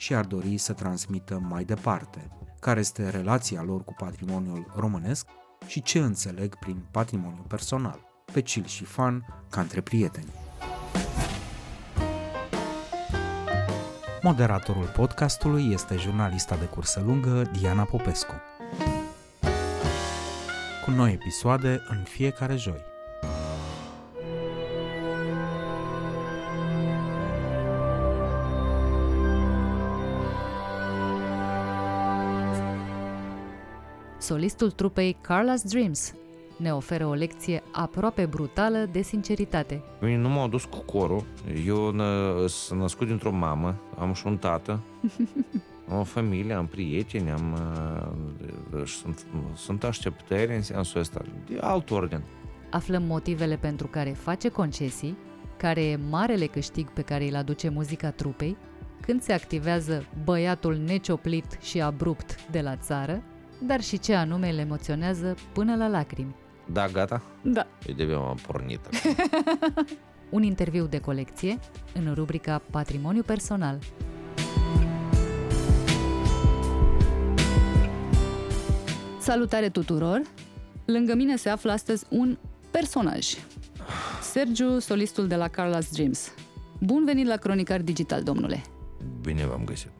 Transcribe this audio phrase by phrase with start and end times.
[0.00, 2.30] și ar dori să transmită mai departe,
[2.60, 5.26] care este relația lor cu patrimoniul românesc
[5.66, 8.00] și ce înțeleg prin patrimoniu personal,
[8.32, 10.32] pe chill și fan, ca între prieteni.
[14.22, 18.34] Moderatorul podcastului este jurnalista de cursă lungă Diana Popescu.
[20.84, 22.97] Cu noi episoade în fiecare joi.
[34.28, 36.14] Solistul trupei Carla's Dreams
[36.56, 39.82] ne oferă o lecție aproape brutală de sinceritate.
[40.00, 41.24] Mine nu m-au dus cu corul.
[41.66, 41.94] Eu
[42.46, 44.80] sunt născut dintr-o mamă, am și un tată,
[45.90, 47.58] am o familie, am prieteni, am,
[48.72, 52.24] uh, sunt, sunt așteptări în sensul ăsta, de alt ordine.
[52.70, 55.16] Aflăm motivele pentru care face concesii,
[55.56, 58.56] care e marele câștig pe care îl aduce muzica trupei,
[59.00, 63.22] când se activează băiatul necioplit și abrupt de la țară,
[63.58, 66.34] dar și ce anume le emoționează până la lacrimi.
[66.72, 67.22] Da, gata?
[67.42, 67.66] Da.
[67.86, 68.80] Eu de am pornit.
[70.30, 71.58] Un interviu de colecție
[71.94, 73.78] în rubrica Patrimoniu personal.
[79.20, 80.22] Salutare tuturor!
[80.84, 82.38] Lângă mine se află astăzi un
[82.70, 83.26] personaj.
[84.22, 86.32] Sergiu, solistul de la Carla's Dreams.
[86.80, 88.62] Bun venit la Cronicar Digital, domnule!
[89.20, 89.97] Bine v-am găsit!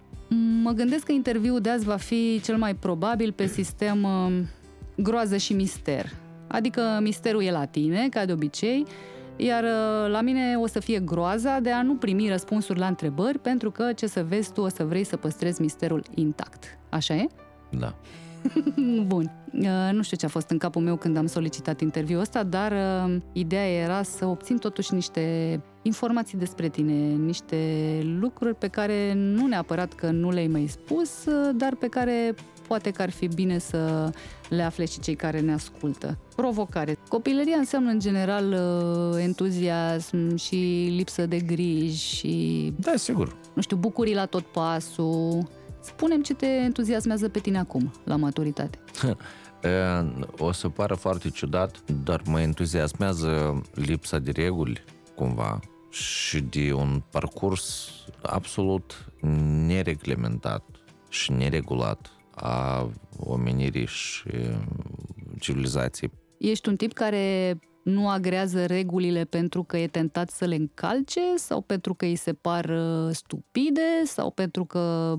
[0.63, 4.33] Mă gândesc că interviul de azi va fi cel mai probabil pe sistem uh,
[4.97, 6.11] groază și mister.
[6.47, 8.87] Adică misterul e la tine, ca de obicei,
[9.37, 13.39] iar uh, la mine o să fie groaza de a nu primi răspunsuri la întrebări,
[13.39, 16.79] pentru că, ce să vezi, tu o să vrei să păstrezi misterul intact.
[16.89, 17.27] Așa e?
[17.71, 17.95] Da.
[19.07, 19.31] Bun.
[19.53, 22.73] Uh, nu știu ce a fost în capul meu când am solicitat interviul ăsta, dar
[22.73, 27.57] uh, ideea era să obțin totuși niște informații despre tine, niște
[28.21, 32.35] lucruri pe care nu neapărat că nu le-ai mai spus, uh, dar pe care
[32.67, 34.11] poate că ar fi bine să
[34.49, 36.19] le afle și cei care ne ascultă.
[36.37, 36.99] Provocare.
[37.09, 38.57] Copilăria înseamnă în general
[39.19, 42.73] entuziasm și lipsă de griji și...
[42.77, 43.37] Da, sigur.
[43.55, 45.49] Nu știu, bucurii la tot pasul,
[45.81, 48.79] Spunem ce te entuziasmează pe tine acum, la maturitate.
[50.39, 54.85] o să pară foarte ciudat, dar mă entuziasmează lipsa de reguli,
[55.15, 55.61] cumva,
[55.91, 57.91] și de un parcurs
[58.23, 59.13] absolut
[59.67, 60.65] nereglementat
[61.09, 64.31] și neregulat a omenirii și
[65.41, 66.11] civilizației.
[66.39, 71.61] Ești un tip care nu agrează regulile pentru că e tentat să le încalce sau
[71.61, 75.15] pentru că îi se par uh, stupide sau pentru că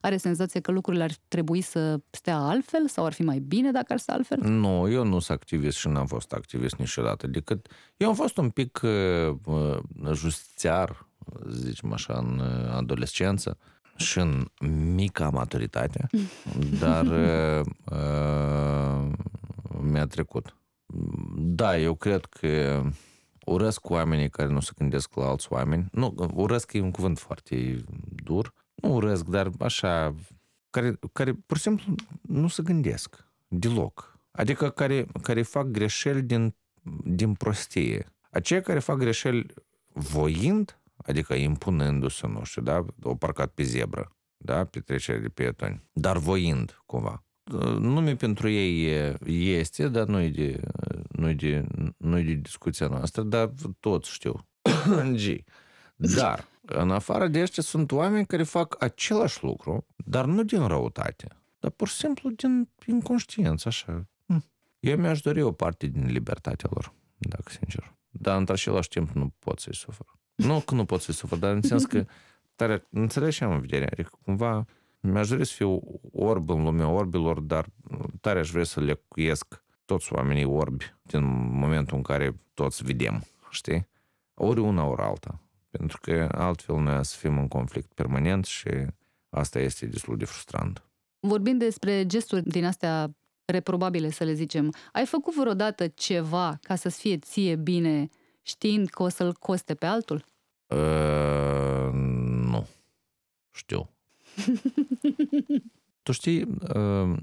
[0.00, 3.92] are senzația că lucrurile ar trebui să stea altfel sau ar fi mai bine dacă
[3.92, 4.38] ar sta altfel?
[4.40, 7.66] Nu, eu nu sunt activist și n-am fost activist niciodată, decât
[7.96, 9.78] eu am fost un pic uh, uh
[10.12, 11.06] justițiar,
[11.50, 13.58] zicem așa, în uh, adolescență
[13.96, 14.50] și în
[14.94, 16.06] mica maturitate,
[16.82, 19.12] dar uh, uh,
[19.80, 20.54] mi-a trecut.
[21.36, 22.82] Da, eu cred că
[23.46, 25.88] urăsc oamenii care nu se gândesc la alți oameni.
[25.92, 27.84] Nu, urăsc e un cuvânt foarte
[28.24, 28.52] dur.
[28.74, 30.14] Nu urăsc, dar așa,
[30.70, 34.18] care, care pur și simplu nu se gândesc deloc.
[34.30, 36.54] Adică care, care fac greșeli din,
[37.04, 38.06] din prostie.
[38.30, 39.46] Aceia care fac greșeli
[39.92, 45.82] voind, adică impunându-se, nu știu, da, o parcat pe zebră, da, pe trecere de pietoni,
[45.92, 47.24] dar voind, cumva
[47.78, 50.60] nume pentru ei este, dar nu e de,
[51.08, 51.66] nu de,
[51.96, 53.50] nu de discuția noastră, dar
[53.80, 54.48] toți știu.
[55.14, 55.44] G.
[55.96, 61.28] Dar, în afară de ăștia, sunt oameni care fac același lucru, dar nu din răutate,
[61.58, 64.08] dar pur și simplu din inconștiență, așa.
[64.26, 64.44] Hm.
[64.80, 67.94] Eu mi-aș dori o parte din libertatea lor, dacă sincer.
[68.10, 70.06] Dar, într același timp, nu pot să-i sufăr.
[70.34, 72.04] Nu că nu pot să-i sufăr, dar în sens că
[72.56, 74.66] tare, înțelegi ce am în vedere, adică cumva
[75.00, 77.66] mi-aș dori să fiu orb în lumea orbilor, dar
[78.20, 81.24] tare aș vrea să le cuiesc toți oamenii orbi din
[81.58, 83.88] momentul în care toți vedem, știi?
[84.34, 85.40] Ori una, ori alta.
[85.70, 88.68] Pentru că altfel noi să fim în conflict permanent și
[89.28, 90.84] asta este destul de frustrant.
[91.20, 93.14] Vorbind despre gesturi din astea
[93.44, 98.08] reprobabile, să le zicem, ai făcut vreodată ceva ca să-ți fie ție bine
[98.42, 100.24] știind că o să-l coste pe altul?
[100.66, 102.68] Uh, nu.
[103.50, 103.90] Știu.
[106.02, 106.42] Tu știi,
[106.74, 107.16] uh,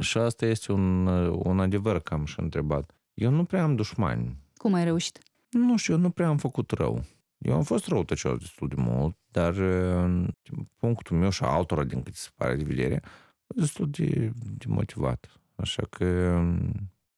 [0.00, 2.94] și asta este un, uh, un adevăr că am și întrebat.
[3.14, 4.36] Eu nu prea am dușmani.
[4.56, 5.18] Cum ai reușit?
[5.50, 7.04] Nu știu, eu nu prea am făcut rău.
[7.38, 12.02] Eu am fost răutăcios destul de mult, dar uh, din punctul meu și altora, din
[12.02, 13.02] cât se pare de vedere,
[13.46, 15.40] destul de, de motivat.
[15.54, 16.40] Așa că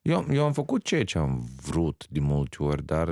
[0.04, 3.08] eu, eu am făcut ceea ce am vrut de multe ori, dar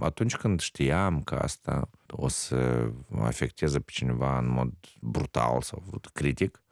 [0.00, 5.82] atunci când știam că asta o să afecteze pe cineva în mod brutal sau
[6.12, 6.62] critic,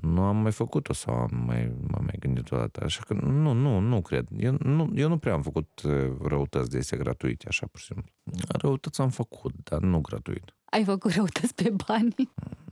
[0.00, 2.84] nu am mai făcut-o sau am mai, m-am mai gândit o dată.
[2.84, 4.26] Așa că nu, nu, nu cred.
[4.36, 5.80] Eu nu, eu nu prea am făcut
[6.22, 8.12] răutăți de astea gratuite, așa pur și simplu.
[8.48, 10.54] Răutăți am făcut, dar nu gratuit.
[10.64, 12.14] Ai făcut răutăți pe bani?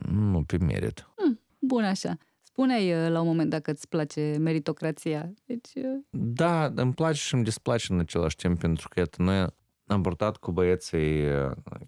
[0.09, 1.09] Nu, pe merit.
[1.15, 2.17] Hmm, bun așa.
[2.55, 5.33] Spuneai la un moment dacă îți place meritocrația.
[5.45, 5.69] Deci...
[6.09, 9.47] Da, îmi place și îmi displace în același timp, pentru că iată, noi
[9.85, 11.23] am portat cu băieții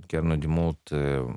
[0.08, 0.90] chiar nu de mult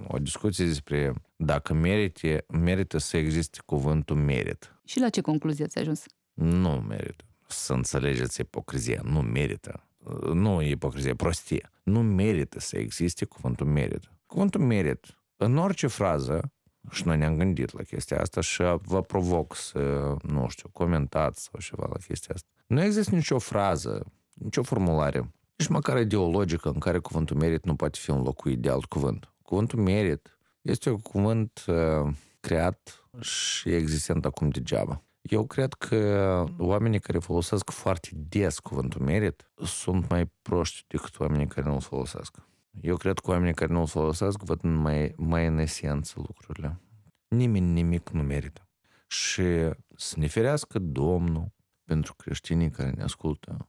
[0.07, 4.75] o discuție despre dacă merite, merită să existe cuvântul merit.
[4.85, 6.05] Și la ce concluzie ați ajuns?
[6.35, 7.25] Nu merită.
[7.49, 9.01] Să înțelegeți ipocrizia.
[9.05, 9.89] Nu merită.
[10.33, 11.71] Nu ipocrizie, prostie.
[11.83, 14.11] Nu merită să existe cuvântul merit.
[14.27, 15.07] Cuvântul merit,
[15.37, 16.53] în orice frază,
[16.91, 21.61] și noi ne-am gândit la chestia asta și vă provoc să, nu știu, comentați sau
[21.61, 22.49] ceva la chestia asta.
[22.67, 27.99] Nu există nicio frază, nicio formulare, nici măcar ideologică în care cuvântul merit nu poate
[28.01, 29.33] fi înlocuit de alt cuvânt.
[29.43, 35.03] Cuvântul merit este un cuvânt uh, creat și existent acum degeaba.
[35.23, 41.47] Eu cred că oamenii care folosesc foarte des cuvântul merit sunt mai proști decât oamenii
[41.47, 42.37] care nu-l folosesc.
[42.81, 46.81] Eu cred că oamenii care nu-l folosesc văd mai, mai în esență lucrurile.
[47.29, 48.69] Nimeni nimic nu merită.
[49.07, 49.43] Și
[49.97, 51.53] să ne ferească Domnul
[51.85, 53.69] pentru creștinii care ne ascultă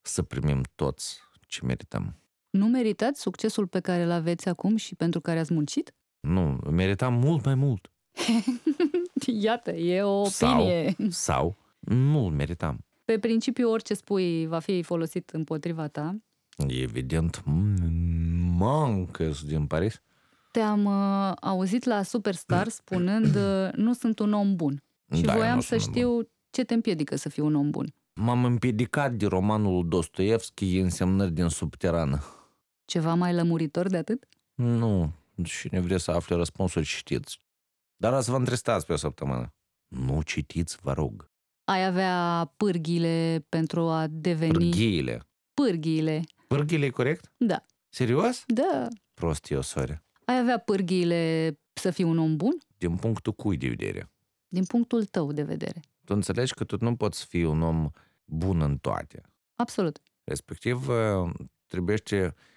[0.00, 2.16] să primim toți ce merităm.
[2.50, 5.94] Nu meritați succesul pe care îl aveți acum și pentru care ați muncit?
[6.20, 7.92] Nu, meritam mult mai mult.
[9.42, 10.94] Iată, e o opinie.
[10.98, 12.84] Sau, sau nu-l meritam.
[13.04, 16.16] Pe principiu, orice spui va fi folosit împotriva ta.
[16.66, 17.42] Evident,
[18.58, 20.02] mancă din Paris.
[20.52, 24.82] Te-am uh, auzit la Superstar spunând uh, nu sunt un om bun.
[25.14, 26.28] Și da, voiam să știu bun.
[26.50, 27.94] ce te împiedică să fii un om bun.
[28.14, 32.22] M-am împiedicat de romanul Dostoevski însemnări din subterană.
[32.84, 34.28] Ceva mai lămuritor de atât?
[34.54, 35.12] Nu,
[35.44, 37.40] Cine vrea să afle răspunsul, citiți.
[37.96, 39.54] Dar ați vă întristați pe o săptămână.
[39.88, 41.30] Nu citiți, vă rog.
[41.64, 44.52] Ai avea pârghile pentru a deveni...
[44.52, 45.22] Pârghiile.
[45.54, 46.22] Pârghiile.
[46.46, 47.32] Pârghiile e corect?
[47.36, 47.64] Da.
[47.88, 48.44] Serios?
[48.46, 48.88] Da.
[49.14, 50.04] Prost eu, soare.
[50.24, 52.58] Ai avea pârghiile să fii un om bun?
[52.78, 54.10] Din punctul cui de vedere?
[54.48, 55.80] Din punctul tău de vedere.
[56.04, 57.90] Tu înțelegi că tu nu poți fi un om
[58.24, 59.22] bun în toate.
[59.54, 60.00] Absolut.
[60.24, 61.32] Respectiv, ă,
[61.66, 61.98] trebuie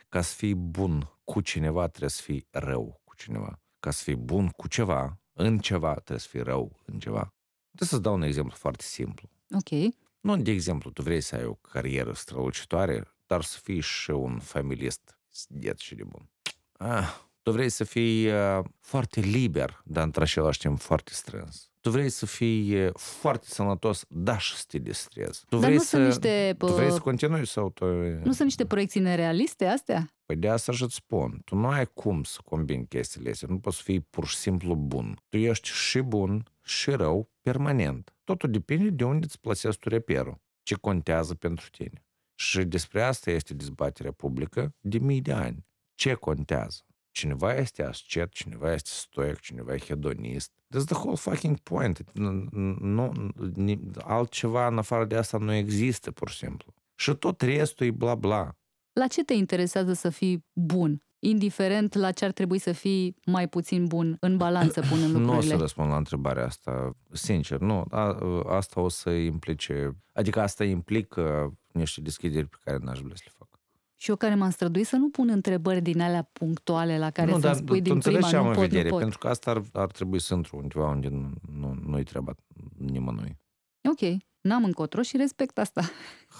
[0.10, 3.60] ca să fii bun cu cineva, trebuie să fii rău cu cineva.
[3.80, 7.34] Ca să fii bun cu ceva, în ceva, trebuie să fii rău în ceva.
[7.68, 9.30] Trebuie să-ți dau un exemplu foarte simplu.
[9.52, 9.94] Ok.
[10.20, 14.40] Nu, de exemplu, tu vrei să ai o carieră strălucitoare, dar să fii și un
[14.40, 16.30] familist sdet și de bun.
[16.78, 17.08] Ah,
[17.42, 21.72] tu vrei să fii uh, foarte liber, dar într-același timp foarte strâns.
[21.80, 25.46] Tu vrei să fii uh, foarte sănătos, dar și să te distrezi.
[25.50, 26.56] Tu dar vrei nu să, sunt niște...
[26.58, 27.86] Tu vrei să continui sau tu...
[28.24, 30.14] Nu sunt niște proiecții nerealiste astea?
[30.26, 31.42] Păi de asta și-ți spun.
[31.46, 33.48] Tu nu ai cum să combini chestiile astea.
[33.52, 35.20] Nu poți să fii pur și simplu bun.
[35.30, 38.14] Tu ești și bun și rău permanent.
[38.24, 40.42] Totul depinde de unde îți plasezi tu reperul.
[40.64, 42.06] Ce contează pentru tine.
[42.42, 45.66] Și despre asta este dezbaterea publică de mii de ani.
[45.96, 46.80] Ce contează?
[47.12, 50.52] Cineva este ascet, cineva este stoic, cineva e hedonist.
[50.52, 52.12] That's the whole fucking point.
[52.14, 53.32] Nu,
[53.98, 56.74] altceva în afară de asta nu există, pur și simplu.
[56.96, 58.58] Și tot restul e bla bla.
[58.94, 61.04] La ce te interesează să fii bun?
[61.24, 65.32] Indiferent la ce ar trebui să fii mai puțin bun în balanță punând lucrurile?
[65.32, 67.86] Nu o să răspund la întrebarea asta, sincer, nu.
[67.90, 73.24] A, asta o să implice, adică asta implică niște deschideri pe care n-aș vrea să
[73.26, 73.48] le fac.
[73.96, 77.40] Și eu care m-am străduit să nu pun întrebări din alea punctuale la care nu,
[77.40, 79.00] să spui din prima, ce am nu în pot, vedere, nu pot.
[79.00, 82.36] pentru că asta ar, ar trebui să intru undeva unde nu, nu, nu-i treaba
[82.78, 83.38] nimănui.
[83.90, 85.82] Ok, n-am încotro și respect asta.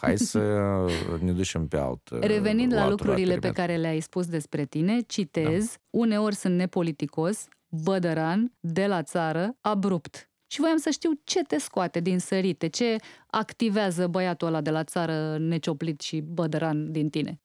[0.02, 0.40] Hai să
[1.20, 5.76] ne ducem pe alt Revenind la lucrurile pe care le-ai spus despre tine, citez, da.
[5.90, 10.31] uneori sunt nepoliticos, bădăran, de la țară, abrupt.
[10.52, 12.96] Și voiam să știu ce te scoate din sărite, ce
[13.28, 17.42] activează băiatul ăla de la țară necioplit și bădăran din tine.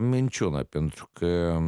[0.00, 1.58] Minciună, pentru că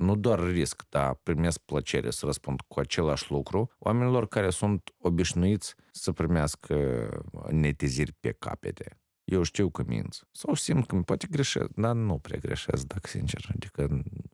[0.00, 5.74] nu doar risc, dar primesc plăcere să răspund cu același lucru oamenilor care sunt obișnuiți
[5.90, 7.08] să primească
[7.50, 9.01] neteziri pe capete.
[9.24, 10.22] Eu știu că minți.
[10.30, 13.44] Sau simt că poate greșesc, dar nu prea greșesc, dacă sincer.
[13.54, 13.84] Adică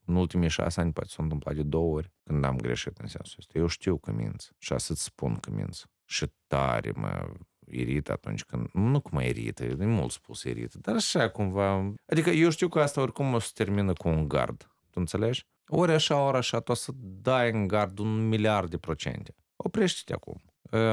[0.04, 3.36] în ultimii șase ani poate s-a întâmplat de două ori când am greșit în sensul
[3.38, 3.58] ăsta.
[3.58, 5.86] Eu știu că minți și să-ți spun că minți.
[6.04, 7.32] Și tare mă
[7.70, 8.68] irită atunci când...
[8.72, 11.94] Nu cum mă irită, e mult spus irită, dar așa cumva...
[12.06, 14.62] Adică eu știu că asta oricum o să termină cu un gard.
[14.90, 15.46] Tu înțelegi?
[15.66, 19.34] Ori așa, ori așa, tu o să dai în gard un miliard de procente.
[19.56, 20.42] Oprește-te acum.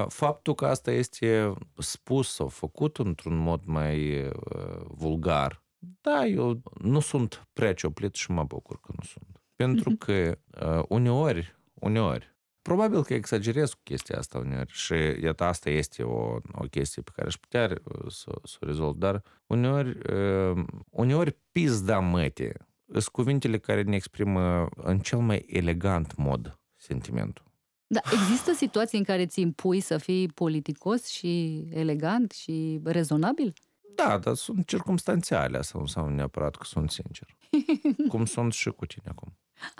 [0.07, 4.29] Faptul că asta este spus sau făcut într-un mod mai
[4.87, 5.63] vulgar,
[6.01, 9.41] da, eu nu sunt prea cioplit și mă bucur că nu sunt.
[9.55, 10.37] Pentru că
[10.87, 16.65] uneori, uneori, Probabil că exagerez cu chestia asta uneori și iată asta este o, o
[16.69, 17.67] chestie pe care aș putea
[18.07, 19.97] să, să o rezolv, dar uneori,
[20.89, 22.53] uneori pizda măte
[22.87, 27.44] sunt cuvintele care ne exprimă în cel mai elegant mod sentimentul.
[27.95, 33.53] Da, există situații în care îți impui să fii politicos și elegant și rezonabil?
[33.95, 37.27] Da, dar sunt circumstanțiale, asta nu înseamnă neapărat că sunt sincer.
[38.11, 39.37] Cum sunt și cu tine acum.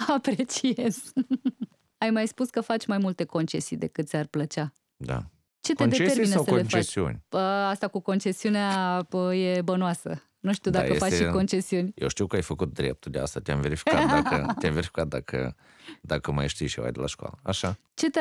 [0.07, 1.13] Apreciez.
[2.03, 4.73] Ai mai spus că faci mai multe concesii decât ți-ar plăcea.
[4.95, 5.29] Da.
[5.59, 7.13] Ce te concesii determină sau să concesiuni?
[7.29, 7.41] le faci?
[7.71, 10.21] Asta cu concesiunea e bănoasă.
[10.45, 11.05] Nu știu dacă da, este...
[11.07, 11.91] faci și concesiuni.
[11.95, 15.55] Eu știu că ai făcut dreptul de asta, te-am verificat dacă, te-am verificat dacă,
[16.01, 17.37] dacă mai știi ceva de la școală.
[17.43, 17.77] Așa.
[17.93, 18.19] Ce te,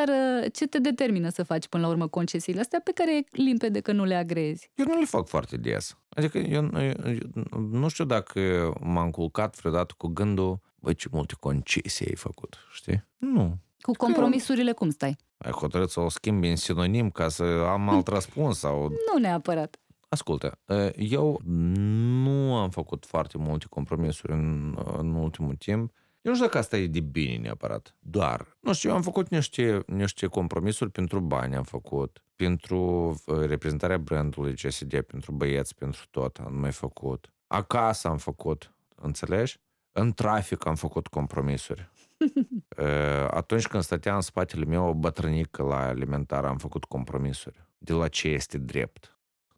[0.52, 3.92] ce te determină să faci până la urmă concesiile astea pe care e limpede că
[3.92, 4.70] nu le agrezi?
[4.74, 5.96] Eu nu le fac foarte des.
[6.08, 11.34] Adică eu, eu, eu nu știu dacă m-am culcat vreodată cu gândul băi, ce multe
[11.40, 13.04] concesii ai făcut, știi?
[13.16, 13.58] Nu.
[13.80, 15.16] Cu compromisurile cum stai?
[15.36, 18.88] Ai hotărât să o schimbi în sinonim ca să am alt răspuns sau...
[18.88, 19.78] Nu neapărat.
[20.14, 20.58] Ascultă,
[20.96, 25.92] eu nu am făcut foarte multe compromisuri în, în ultimul timp.
[26.22, 29.28] Eu nu știu dacă asta e de bine neapărat, doar, nu știu, eu am făcut
[29.28, 36.36] niște, niște compromisuri pentru bani, am făcut, pentru reprezentarea brandului CSD, pentru băieți, pentru tot,
[36.44, 37.32] am mai făcut.
[37.46, 39.58] Acasă am făcut, înțelegi?
[39.92, 41.90] În trafic am făcut compromisuri.
[43.40, 48.08] Atunci când stătea în spatele meu o bătrânică la alimentar, am făcut compromisuri de la
[48.08, 49.13] ce este drept.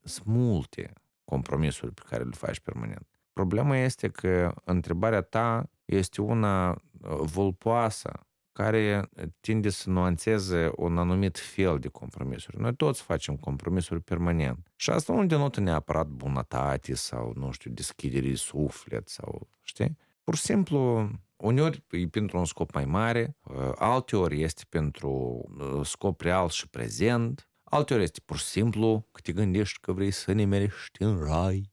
[0.06, 0.92] Sunt multe
[1.24, 3.06] compromisuri pe care le faci permanent.
[3.32, 6.82] Problema este că întrebarea ta este una
[7.20, 8.20] volpoasă,
[8.52, 9.10] care
[9.40, 12.60] tinde să nuanțeze un anumit fel de compromisuri.
[12.60, 14.72] Noi toți facem compromisuri permanent.
[14.76, 19.96] Și asta nu denotă neapărat bunătate sau, nu știu, deschidere de suflet sau, știi?
[20.22, 23.36] Pur și simplu, uneori e pentru un scop mai mare,
[23.74, 25.44] alteori este pentru
[25.84, 30.32] scop real și prezent, alteori este pur și simplu că te gândești că vrei să
[30.32, 31.70] ne merești în rai.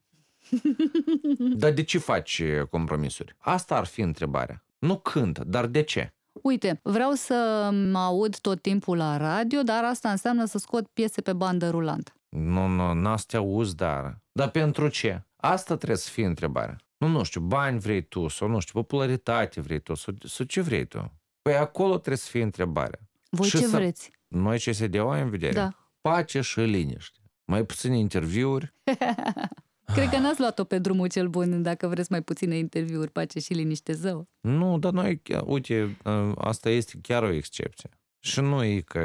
[1.62, 3.35] dar de ce faci compromisuri?
[3.38, 4.65] Asta ar fi întrebarea.
[4.79, 6.13] Nu când, dar de ce?
[6.41, 11.21] Uite, vreau să mă aud tot timpul la radio, dar asta înseamnă să scot piese
[11.21, 12.12] pe bandă rulantă.
[12.29, 14.21] Nu, nu, n te auzi, dar...
[14.31, 15.23] Dar pentru ce?
[15.35, 16.77] Asta trebuie să fie întrebarea.
[16.97, 20.62] Nu, nu știu, bani vrei tu, sau nu știu, popularitate vrei tu, sau, sau ce
[20.62, 21.12] vrei tu?
[21.41, 23.00] Păi acolo trebuie să fie întrebarea.
[23.29, 23.77] Voi și ce să...
[23.77, 24.12] vreți?
[24.27, 25.53] Noi ce se deu în vedere?
[25.53, 25.83] Da.
[26.10, 27.19] Pace și liniște.
[27.45, 28.74] Mai puține interviuri.
[29.95, 33.53] Cred că n-ați luat-o pe drumul cel bun dacă vreți mai puține interviuri, pace și
[33.53, 34.27] liniște zău.
[34.41, 35.98] Nu, dar noi, uite,
[36.36, 37.89] asta este chiar o excepție.
[38.19, 39.01] Și nu e că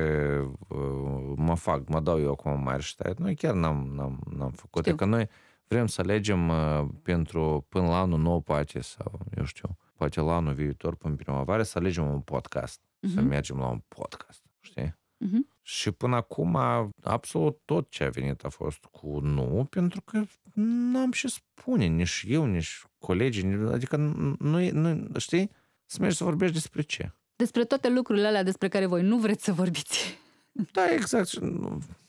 [1.37, 3.15] mă fac, mă dau eu acum mare și tare.
[3.19, 4.85] Noi chiar n-am, n-am, n-am făcut.
[4.85, 4.97] Știu.
[4.97, 5.29] Că noi,
[5.69, 10.35] vrem să alegem uh, pentru până la anul nou, poate, sau eu știu, poate la
[10.35, 12.81] anul viitor, până primăvară, să alegem un podcast.
[12.81, 13.15] Uh-huh.
[13.15, 14.97] Să mergem la un podcast, știi?
[15.27, 15.59] Uh-huh.
[15.63, 16.59] Și până acum,
[17.03, 20.23] absolut tot ce a venit a fost cu nu, pentru că
[20.55, 25.51] n-am ce spune, nici eu, nici colegii, adică nu, nu știi,
[25.87, 27.13] să mergi să vorbești despre ce.
[27.37, 30.19] Despre toate lucrurile alea despre care voi nu vreți să vorbiți.
[30.73, 31.31] Da, exact.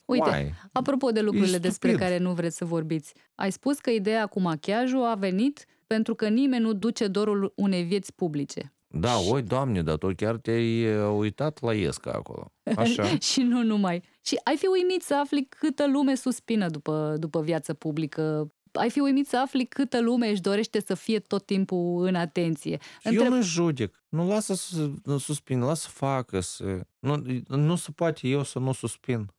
[0.06, 0.54] Uite, Why?
[0.72, 5.04] apropo de lucrurile despre care nu vreți să vorbiți, ai spus că ideea cu machiajul
[5.04, 8.74] a venit pentru că nimeni nu duce dorul unei vieți publice.
[8.91, 12.51] Da, oi, doamne, dar tu chiar te-ai uh, uitat la Iesca acolo.
[12.75, 13.03] Așa.
[13.31, 14.03] și nu numai.
[14.22, 19.00] Și ai fi uimit să afli câtă lume suspină după, după viață publică, ai fi
[19.00, 22.77] uimit să afli câtă lume își dorește să fie tot timpul în atenție.
[23.03, 23.25] Întreb...
[23.25, 24.03] Eu nu judec.
[24.10, 26.39] Nu lasă să suspin, lasă să facă.
[26.39, 26.79] Să...
[27.00, 29.31] Nu, nu se poate eu să nu suspin.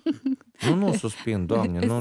[0.68, 1.86] nu, nu suspin, doamne.
[1.86, 2.00] Nu...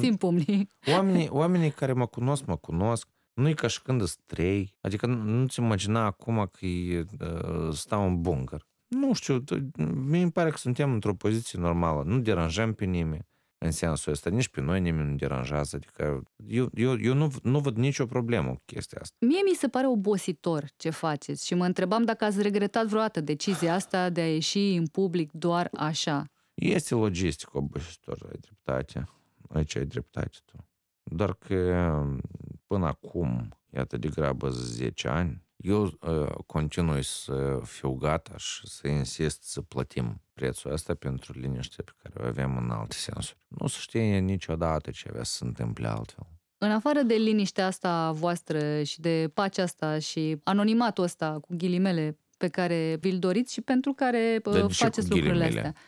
[0.88, 3.08] Oamenii, oamenii care mă cunosc, mă cunosc.
[3.34, 4.76] Nu e ca și când îți trei.
[4.82, 8.66] Adică nu-ți imagina acum că e, uh, stau în bunker.
[8.88, 9.44] Nu știu,
[9.94, 12.04] mi pare că suntem într-o poziție normală.
[12.04, 14.30] Nu deranjăm pe nimeni în sensul ăsta.
[14.30, 15.76] Nici pe noi nimeni nu deranjează.
[15.76, 19.16] Adică eu, eu, eu nu, nu văd nicio problemă cu chestia asta.
[19.20, 23.74] Mie mi se pare obositor ce faceți și mă întrebam dacă ați regretat vreodată decizia
[23.74, 26.26] asta de a ieși în public doar așa.
[26.54, 29.10] Este logistic obositor, ai dreptate.
[29.50, 30.66] Aici ai dreptate tu.
[31.04, 31.56] Doar că
[32.72, 38.88] până acum, iată de grabă 10 ani, eu uh, continui să fiu gata și să
[38.88, 43.40] insist să plătim prețul ăsta pentru liniște pe care o avem în alte sensuri.
[43.48, 46.28] Nu o să știe niciodată ce avea să se întâmple altfel.
[46.58, 52.18] În afară de liniștea asta voastră și de pacea asta și anonimatul ăsta cu ghilimele
[52.38, 55.68] pe care vi-l doriți și pentru care De ce faceți cu lucrurile ghilimele?
[55.68, 55.82] astea.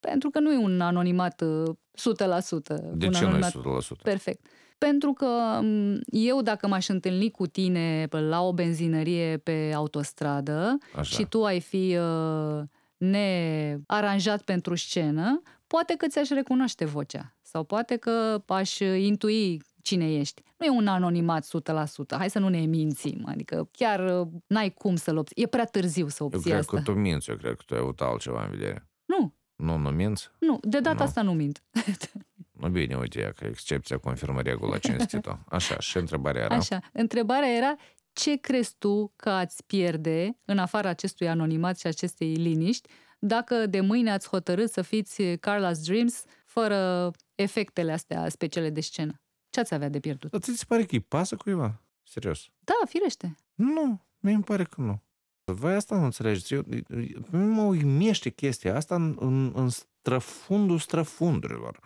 [0.00, 1.74] Mm, Pentru că nu e un anonimat uh, 100%.
[2.94, 4.02] De un ce anonimat nu 100%?
[4.02, 4.46] Perfect.
[4.78, 5.26] Pentru că
[5.62, 11.16] m, eu, dacă m-aș întâlni cu tine pe- la o benzinărie pe autostradă Așa.
[11.16, 12.62] și tu ai fi uh,
[13.86, 20.42] nearanjat pentru scenă, poate că ți-aș recunoaște vocea sau poate că aș intui cine ești.
[20.56, 24.96] Nu e un anonimat 100%, hai să nu ne mințim, adică chiar uh, n-ai cum
[24.96, 25.42] să-l obții.
[25.42, 26.76] E prea târziu să Eu obții cred asta.
[26.76, 28.88] că tu minți, eu cred că tu ai avut altceva în vedere.
[29.04, 30.30] Nu, Nu, nu minți?
[30.38, 31.04] nu, de data Nu.
[31.04, 31.62] asta nu mint.
[32.60, 35.44] Nu bine, uite, ia că excepția confirmă regula cinstită.
[35.48, 36.54] Așa, și întrebarea era?
[36.54, 37.76] Așa, întrebarea era
[38.12, 43.80] ce crezi tu că ați pierde în afara acestui anonimat și acestei liniști dacă de
[43.80, 49.20] mâine ați hotărât să fiți Carla's Dreams fără efectele astea speciale de scenă?
[49.50, 50.30] Ce ați avea de pierdut?
[50.30, 51.82] Dar ți se pare că îi pasă cuiva?
[52.02, 52.48] Serios?
[52.58, 53.36] Da, firește.
[53.54, 55.02] Nu, mie îmi pare că nu.
[55.52, 56.54] Voi asta nu înțelegeți.
[56.54, 61.78] Eu, eu- mă uimește chestia asta în, în, în străfundul străfundurilor.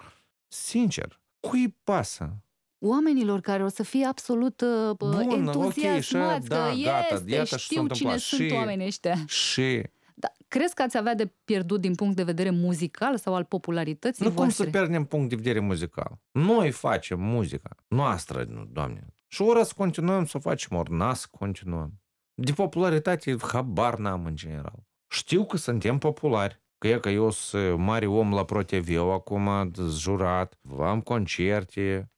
[0.48, 2.36] Sincer, cui îi pasă?
[2.78, 7.14] Oamenilor care o să fie absolut uh, Bun, ok, entuziasmați și că aia, da, este,
[7.14, 8.16] gata, iată ce s-a știu întâmplat.
[8.18, 9.16] cine sunt Și- oamenii ăștia.
[9.26, 9.82] Și
[10.14, 14.24] Da, crezi că ați avea de pierdut din punct de vedere muzical sau al popularității
[14.24, 14.64] nu cum voastre?
[14.64, 16.18] să pierdem punct de vedere muzical.
[16.30, 19.06] Noi facem muzica noastră, nu, doamne.
[19.26, 21.99] Și ori să continuăm să o facem, ori n să continuăm.
[22.42, 24.86] De popularitate habar n-am în general.
[25.08, 30.58] Știu că suntem populari, că e că eu sunt mare om la ProTV acum, jurat,
[30.78, 32.10] am concerte,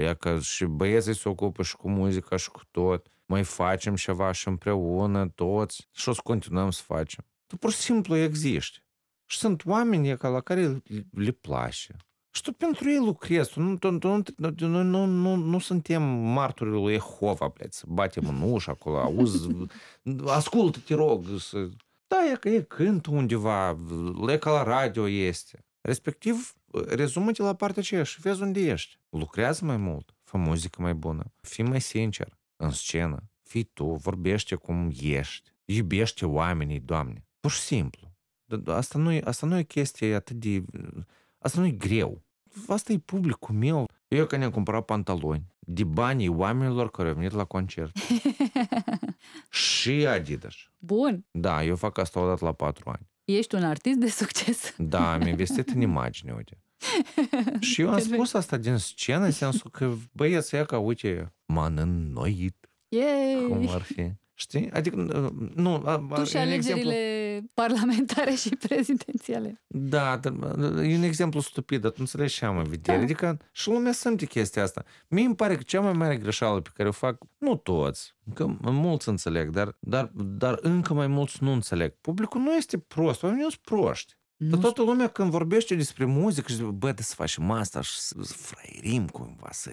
[0.00, 4.32] e că și băieții se ocupă și cu muzica și cu tot, mai facem ceva
[4.32, 7.24] și împreună toți și o să continuăm să facem.
[7.46, 8.82] Tu pur și simplu existi.
[9.24, 11.96] Și sunt oameni ca la care le place.
[12.30, 13.54] Și tot pentru ei lucrez.
[13.54, 13.98] Nu, nu,
[14.36, 19.48] nu, noi nu, nu, nu suntem martorii lui Ehova, bleți, batem în ușă acolo, auzi,
[20.26, 21.24] ascultă, te rog.
[21.38, 21.68] Să...
[22.06, 23.78] Da, e că e cântă undeva,
[24.26, 25.64] le la radio este.
[25.80, 26.54] Respectiv,
[26.88, 28.98] rezumă-te la partea aceea și vezi unde ești.
[29.08, 34.54] Lucrează mai mult, fă muzică mai bună, fii mai sincer în scenă, fii tu, vorbește
[34.54, 37.24] cum ești, iubește oamenii, Doamne.
[37.40, 38.12] Pur și simplu.
[38.66, 40.64] Asta nu, e, asta nu e o chestie atât de
[41.42, 42.22] Asta nu e greu.
[42.68, 43.88] Asta e publicul meu.
[44.08, 47.96] Eu că ne-am cumpărat pantaloni de banii oamenilor care au venit la concert.
[49.50, 50.54] și Adidas.
[50.78, 53.08] Bun, Da, eu fac asta odată la patru ani.
[53.24, 54.74] ești un artist de succes.
[54.78, 56.58] Da, am investit în imagine, uite.
[57.60, 58.14] Și eu am Perfect.
[58.14, 63.44] spus asta din scenă, în sensul că băieți, ia ca, uite, m-am înnoit, Yay!
[63.48, 64.12] cum ar fi.
[64.40, 64.70] Știi?
[64.70, 64.96] Adică,
[65.54, 65.82] nu...
[65.84, 69.62] a- a- Tu și e un exemplu- alegerile parlamentare și prezidențiale.
[69.66, 70.32] Da, dar
[70.84, 72.96] e un exemplu stupid, dar tu înțelegi ce am în vedere.
[72.96, 73.02] Da.
[73.02, 74.84] Adică și lumea simte chestia asta.
[75.08, 78.46] Mie îmi pare că cea mai mare greșeală pe care o fac, nu toți, că
[78.60, 81.94] mulți înțeleg, dar, dar, dar încă mai mulți nu înțeleg.
[82.00, 84.18] Publicul nu este prost, oamenii nu sunt proști.
[84.42, 87.80] Dar Nu toată lumea când vorbește despre muzică și zice, bă, trebuie să facem asta
[87.80, 89.70] și să să fraierim cumva, să...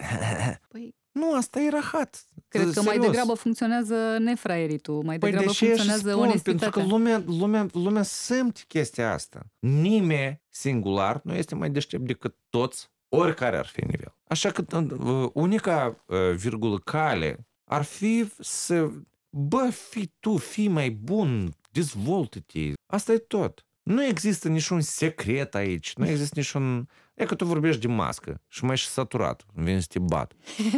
[0.68, 2.26] Păi, Nu, asta e rahat.
[2.48, 3.06] cred că mai Serios.
[3.06, 6.22] degrabă funcționează nefraieritul, mai Păi degrabă de ce și funcționează spun?
[6.22, 6.82] Pentru onestitatea.
[6.82, 9.46] că lumea, lumea, lumea simte chestia asta.
[9.60, 14.16] Nimeni singular nu este mai deștept decât toți, oricare ar fi nivel.
[14.28, 18.92] Așa că uh, unica uh, virgulă cale ar fi să,
[19.30, 22.74] bă, fii tu, fii mai bun, dezvoltă-te.
[22.86, 23.62] Asta e tot.
[23.88, 26.90] Nu există niciun secret aici, nu există niciun...
[27.14, 30.34] E că tu vorbești de mască și mai ești saturat, vin să te bat.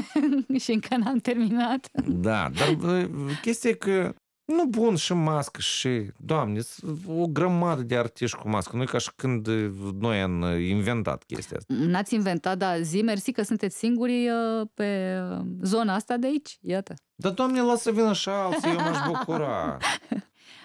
[0.64, 1.90] și încă n-am terminat.
[2.08, 3.10] Da, dar uh,
[3.42, 4.14] chestia e că
[4.46, 8.76] nu bun și mască și, doamne, sunt o grămadă de artiști cu mască.
[8.76, 11.74] Nu e ca și când uh, noi am uh, inventat chestia asta.
[11.74, 16.58] N-ați inventat, dar zi mersi că sunteți singuri uh, pe uh, zona asta de aici.
[16.62, 16.94] Iată.
[17.16, 19.78] Dar, doamne, lasă vină și alții, eu m-aș bucura.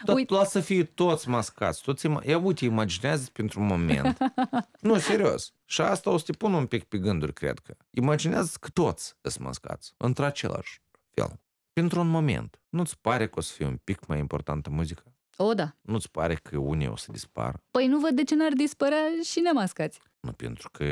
[0.05, 0.35] Dar Uite.
[0.35, 1.83] lasă să fie toți mascați.
[1.83, 4.19] Toți ima- Ia uite, imaginează pentru un moment.
[4.81, 5.53] nu, serios.
[5.65, 7.75] Și asta o să te pun un pic pe gânduri, cred că.
[7.91, 9.93] Imaginează că toți sunt mascați.
[9.97, 10.81] Într-același
[11.15, 11.41] fel.
[11.73, 12.61] Pentru un moment.
[12.69, 15.03] Nu-ți pare că o să fie un pic mai importantă muzica?
[15.37, 15.75] O, da.
[15.81, 17.63] Nu-ți pare că unii o să dispară?
[17.71, 20.01] Păi nu văd de ce n-ar dispărea și nemascați.
[20.21, 20.85] Nu, pentru că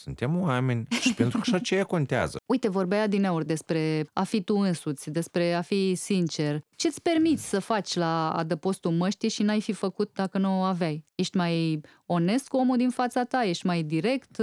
[0.00, 2.38] suntem oameni și pentru că și aceea contează.
[2.46, 6.60] Uite, vorbea din aur despre a fi tu însuți, despre a fi sincer.
[6.76, 11.04] Ce-ți permiți să faci la adăpostul măștii și n-ai fi făcut dacă nu o aveai?
[11.14, 13.44] Ești mai onest cu omul din fața ta?
[13.44, 14.36] Ești mai direct?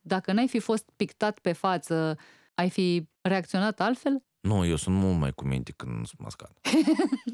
[0.00, 2.16] Dacă n-ai fi fost pictat pe față,
[2.54, 4.22] ai fi reacționat altfel?
[4.40, 6.58] Nu, eu sunt mult mai cu minte când sunt mascat.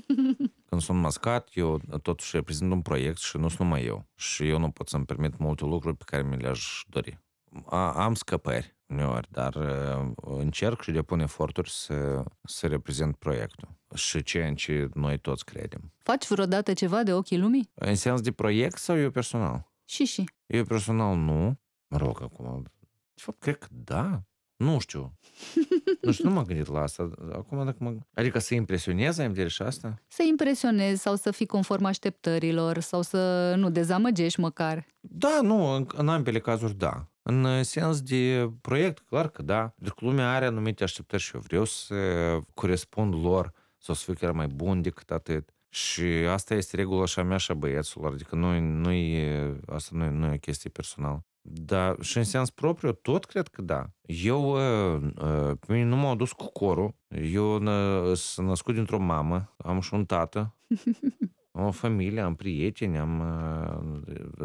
[0.06, 0.36] Când
[0.68, 4.06] când sunt mascat, eu totuși reprezint un proiect și nu sunt numai eu.
[4.14, 7.18] Și eu nu pot să-mi permit multe lucruri pe care mi le-aș dori.
[7.64, 14.22] A, am scăpări uneori, dar uh, încerc și depun eforturi să, să reprezint proiectul și
[14.22, 15.92] ceea în ce noi toți credem.
[15.98, 17.70] Faci vreodată ceva de ochii lumii?
[17.74, 19.70] În sens de proiect sau eu personal?
[19.84, 20.24] Și și.
[20.46, 21.58] Eu personal nu.
[21.88, 22.62] Mă rog, acum,
[23.14, 24.22] de fapt, cred că da.
[24.56, 25.18] Nu știu.
[26.00, 27.10] Nu știu, nu m-am gândit la asta.
[27.32, 27.96] Acum, dacă mă...
[28.14, 30.02] Adică să impresionez, am de și asta?
[30.08, 34.86] Să impresionezi sau să fii conform așteptărilor sau să nu dezamăgești măcar.
[35.00, 37.08] Da, nu, în, în ambele cazuri da.
[37.28, 39.72] În sens de proiect, clar că da.
[39.76, 41.94] Deci lumea are anumite așteptări și eu vreau să
[42.54, 45.54] corespund lor sau să fiu chiar mai bun decât atât.
[45.68, 49.96] Și asta este regula și a mea și a băieților, adică nu, nu e, asta
[49.96, 51.24] nu e, nu e o chestie personală.
[51.42, 53.86] Da, și în sens propriu, tot cred că da.
[54.06, 54.56] Eu,
[55.60, 56.94] pe mine nu m-au dus cu corul.
[57.32, 57.64] Eu
[58.14, 60.56] sunt născut dintr-o mamă, am și un tată,
[61.52, 63.22] am o familie, am prieteni, am,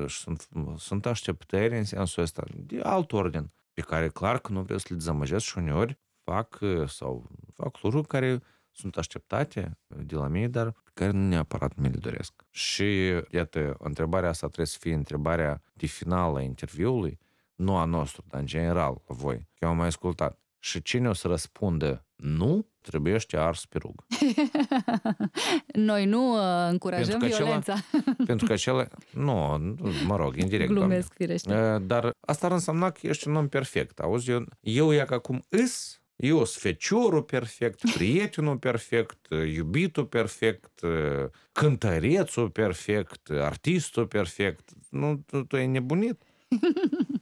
[0.08, 4.80] sunt, sunt așteptări în sensul ăsta, de alt ordin, pe care clar că nu vreau
[4.80, 10.48] să le dezamăgesc și uneori fac sau fac lucruri care sunt așteptate de la mine,
[10.48, 12.34] dar pe care nu neapărat mi le doresc.
[12.50, 12.84] Și,
[13.30, 17.20] iată, întrebarea asta trebuie să fie întrebarea de final a interviului,
[17.56, 19.48] nu a nostru, dar în general, la voi.
[19.60, 20.40] Eu am mai ascultat.
[20.60, 24.06] Și cine o să răspundă nu, trebuie să ars pe rug.
[25.90, 27.74] Noi nu uh, încurajăm pentru că violența.
[27.74, 28.88] Acela, pentru că acela...
[29.12, 29.58] Nu,
[30.06, 30.70] mă rog, indirect.
[30.70, 31.54] Glumesc, firește.
[31.54, 34.00] Uh, dar asta ar însemna că ești un om perfect.
[34.00, 40.80] Auzi, eu, eu ia că acum îs eu sunt feciorul perfect, prietenul perfect, iubitul perfect,
[41.52, 44.70] cântărețul perfect, artistul perfect.
[44.90, 46.22] Nu, tu, tu ai nebunit?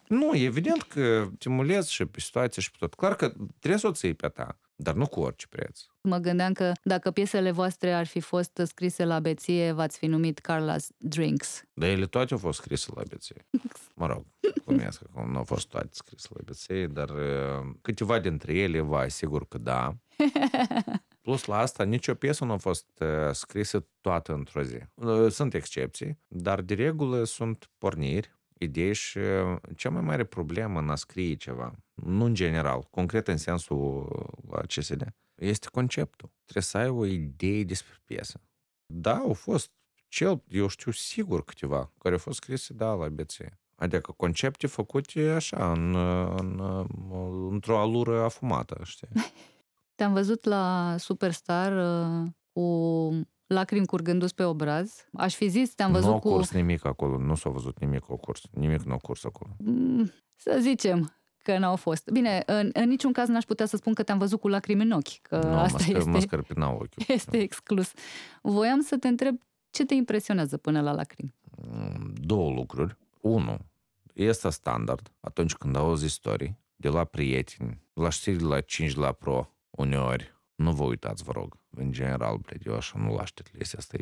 [0.08, 2.94] nu, evident că te mulezi și pe situație și pe tot.
[2.94, 5.82] Clar că trebuie să o ții pe ta, dar nu cu orice preț.
[6.02, 10.42] Mă gândeam că dacă piesele voastre ar fi fost scrise la beție, v-ați fi numit
[10.42, 11.64] Carla's Drinks.
[11.74, 13.46] Dar ele toate au fost scrise la beție.
[13.96, 14.26] Mă rog,
[14.66, 17.10] glumesc că nu au fost toate scrise la beție, dar
[17.82, 19.96] câteva dintre ele, vă asigur că da.
[21.22, 24.78] Plus la asta, nicio piesă nu a fost scrisă toată într-o zi.
[25.30, 29.20] Sunt excepții, dar de regulă sunt porniri, idei și
[29.76, 34.08] cea mai mare problemă în a scrie ceva, nu în general, concret în sensul
[34.50, 36.32] la CSD, este conceptul.
[36.44, 38.42] Trebuie să ai o idee despre piesă.
[38.86, 39.72] Da, au fost
[40.08, 43.38] cel, eu știu sigur câteva, care au fost scrise, da, la BC.
[43.76, 45.96] Adică concepte făcute așa, în,
[46.40, 46.62] în,
[47.52, 49.08] într-o alură afumată, știi?
[49.96, 51.74] Te-am văzut la Superstar
[52.54, 55.08] cu lacrimi curgându-ți pe obraz.
[55.14, 56.30] Aș fi zis, te-am văzut nu cu...
[56.30, 59.56] Nu curs nimic acolo, nu s-a văzut nimic cu curs, nimic nu a curs acolo.
[59.58, 62.10] Mm, să zicem că n-au fost.
[62.10, 64.92] Bine, în, în niciun caz n-aș putea să spun că te-am văzut cu lacrimi în
[64.92, 66.10] ochi, că nu, asta mă, este...
[66.10, 67.04] Mă scărpinau ochiul.
[67.18, 67.92] Este exclus.
[68.42, 71.36] Voiam să te întreb ce te impresionează până la lacrimi?
[72.14, 72.98] Două lucruri.
[73.22, 73.58] Unu,
[74.14, 79.12] este standard atunci când auzi istorii de la prieteni, la știri de la 5 la
[79.12, 81.58] pro, uneori, nu vă uitați, vă rog.
[81.70, 83.98] În general, bled, eu așa nu laște chestia asta.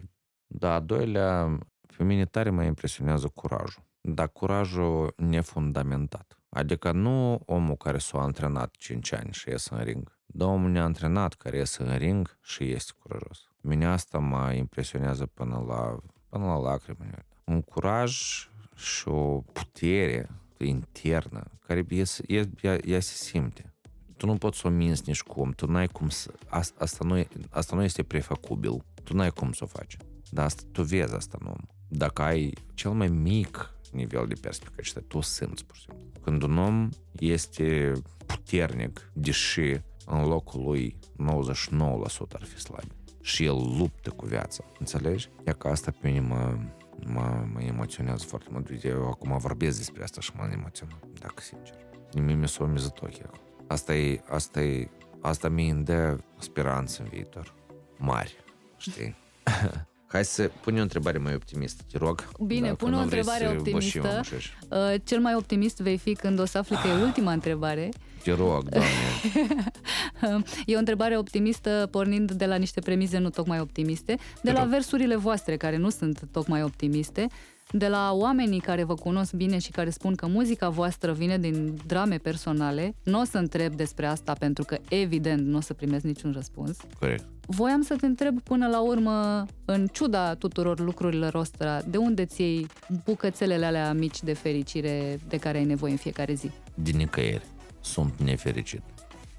[0.48, 1.60] Da, a doilea,
[1.98, 3.84] pe mine tare mă impresionează curajul.
[4.02, 6.37] Dar curajul nefundamentat.
[6.50, 11.34] Adică nu omul care s-a antrenat 5 ani și iese în ring, dar omul neantrenat
[11.34, 13.50] care iese în ring și este curajos.
[13.62, 15.98] Mine asta mă impresionează până la,
[16.30, 17.12] până la lacrimi.
[17.44, 18.12] Un curaj
[18.76, 21.86] și o putere internă care
[22.28, 23.78] ea, ea, ea se simte
[24.18, 26.34] tu nu poți să o minți nici cum, tu n-ai cum să...
[26.50, 29.98] Asta nu, asta nu este prefăcubil, tu n-ai cum să o faci.
[30.30, 31.62] Dar asta, tu vezi asta în om.
[31.88, 36.22] Dacă ai cel mai mic nivel de perspicacitate, tu o simți, pur și simplu.
[36.22, 37.92] Când un om este
[38.26, 40.98] puternic, deși în locul lui
[41.46, 42.92] 99% ar fi slab.
[43.22, 44.64] Și el luptă cu viața.
[44.80, 45.30] Înțelegi?
[45.44, 46.58] E că asta pe mine mă,
[47.06, 48.84] mă, mă emoționează foarte mult.
[48.84, 51.76] Eu acum vorbesc despre asta și mă emoționat, dacă sincer.
[52.14, 53.40] Nimic mi s-a mizat ochii acum.
[53.68, 54.90] Asta e, asta e,
[55.22, 57.54] asta mi dă speranță în viitor.
[57.98, 58.36] Mari,
[58.78, 59.16] știi?
[60.08, 62.28] Hai să pun o întrebare mai optimistă, te rog.
[62.40, 64.22] Bine, pun o întrebare optimistă.
[64.70, 67.90] Uh, cel mai optimist vei fi când o să afli că e ultima întrebare.
[68.24, 68.90] Te rog, doamne.
[70.66, 75.16] e o întrebare optimistă pornind de la niște premize nu tocmai optimiste, de la versurile
[75.16, 77.28] voastre care nu sunt tocmai optimiste,
[77.72, 81.78] de la oamenii care vă cunosc bine și care spun că muzica voastră vine din
[81.86, 82.96] drame personale.
[83.04, 86.78] Nu o să întreb despre asta pentru că, evident, nu o să primesc niciun răspuns.
[87.00, 87.26] Corect.
[87.46, 92.42] Voiam să te întreb până la urmă, în ciuda tuturor lucrurilor ăstora, de unde ți
[92.42, 92.68] iei
[93.06, 96.52] bucățelele alea mici de fericire de care ai nevoie în fiecare zi?
[96.74, 97.46] Din nicăieri.
[97.82, 98.82] Sunt nefericit.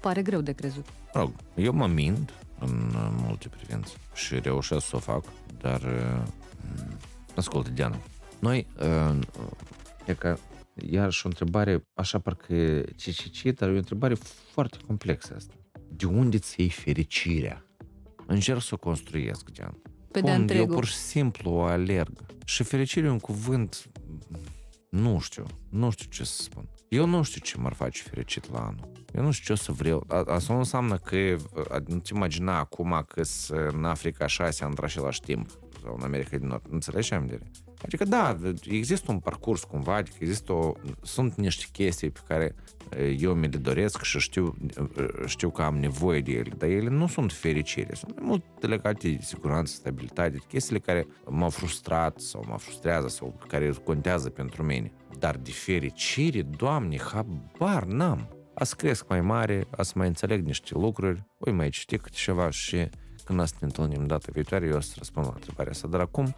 [0.01, 0.85] Pare greu de crezut.
[1.13, 2.91] Rog, eu mă mint în
[3.25, 5.23] multe privințe și reușesc să o fac,
[5.61, 5.81] dar
[7.35, 7.97] ascultă, Diana,
[8.39, 8.67] noi,
[10.05, 10.37] e că
[10.89, 14.13] iarăși o întrebare, așa parcă ce dar e o întrebare
[14.51, 15.53] foarte complexă asta.
[15.89, 17.65] De unde ți iei fericirea?
[18.25, 19.77] Încerc să o construiesc, Diana.
[20.11, 22.25] Pe de Eu pur și simplu o alerg.
[22.45, 23.89] Și fericirea e un cuvânt,
[24.89, 26.69] nu știu, nu știu ce să spun.
[26.87, 28.91] Eu nu știu ce m-ar face fericit la anul.
[29.13, 30.05] Eu nu știu ce o să vreau.
[30.27, 31.35] Asta nu înseamnă că
[31.87, 33.21] nu-ți imagina acum că
[33.71, 35.49] în Africa 6 ani într-același timp
[35.83, 36.65] sau în America din Nord.
[36.69, 37.39] Înțelegi ce am de
[37.83, 42.55] Adică da, există un parcurs cumva, adică există o, sunt niște chestii pe care
[43.17, 44.55] eu mi le doresc și știu,
[45.25, 49.09] știu că am nevoie de ele, dar ele nu sunt fericire, sunt mai mult legate
[49.09, 54.91] de siguranță, stabilitate, chestiile care m-au frustrat sau mă frustrează sau care contează pentru mine.
[55.19, 58.27] Dar de fericire, Doamne, habar n-am.
[58.53, 62.89] Azi cresc mai mare, azi mai înțeleg niște lucruri, voi mai citi câte ceva și
[63.25, 65.87] când asta ne întâlnim data viitoare, eu o să răspund la întrebarea asta.
[65.87, 66.35] Dar acum,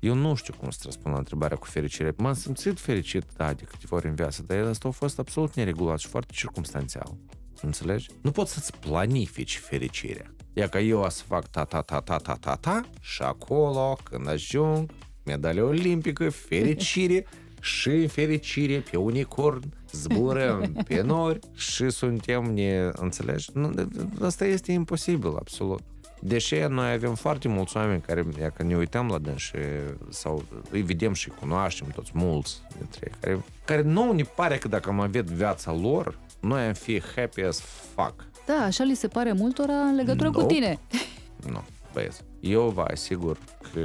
[0.00, 2.14] eu nu știu cum să răspund la întrebarea cu fericire.
[2.16, 5.98] M-am simțit fericit, da, de câteva ori în viață, dar asta a fost absolut neregulat
[5.98, 7.16] și foarte circumstanțial.
[7.62, 8.08] Înțelegi?
[8.20, 10.34] Nu poți să-ți planifici fericirea.
[10.52, 14.90] Ia că eu o să fac ta-ta-ta-ta-ta-ta-ta și acolo, când ajung,
[15.24, 17.26] medalia olimpică, fericire,
[17.60, 22.90] și fericire pe unicorn, zburăm pe nori și suntem ne...
[22.92, 23.50] Înțelegi?
[23.54, 23.72] Nu,
[24.20, 25.80] asta este imposibil, absolut.
[26.20, 29.50] Deși noi avem foarte mulți oameni care, dacă ne uităm la dânsi
[30.08, 34.68] sau îi vedem și cunoaștem toți mulți dintre ei, care, care nu ne pare că
[34.68, 38.26] dacă am avea viața lor, noi am fi happy as fuck.
[38.46, 40.40] Da, așa li se pare multora în legătură nope.
[40.40, 40.78] cu tine.
[41.50, 42.22] Nu, băieți.
[42.40, 43.38] Eu vă asigur
[43.72, 43.80] că...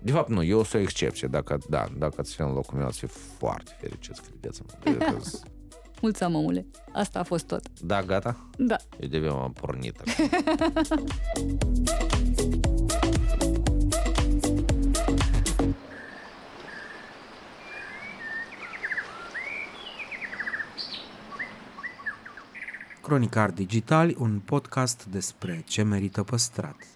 [0.00, 1.28] De fapt, nu, eu sunt o excepție.
[1.28, 4.90] Dacă, da, dacă ați fi în locul meu, ați fi foarte fericiți, credeți-mă.
[6.00, 6.66] Mulțumesc, mămule.
[6.92, 7.80] Asta a fost tot.
[7.80, 8.36] Da, gata?
[8.58, 8.76] Da.
[9.00, 10.02] Eu de am pornit.
[23.02, 26.95] Cronicar Digital, un podcast despre ce merită păstrat.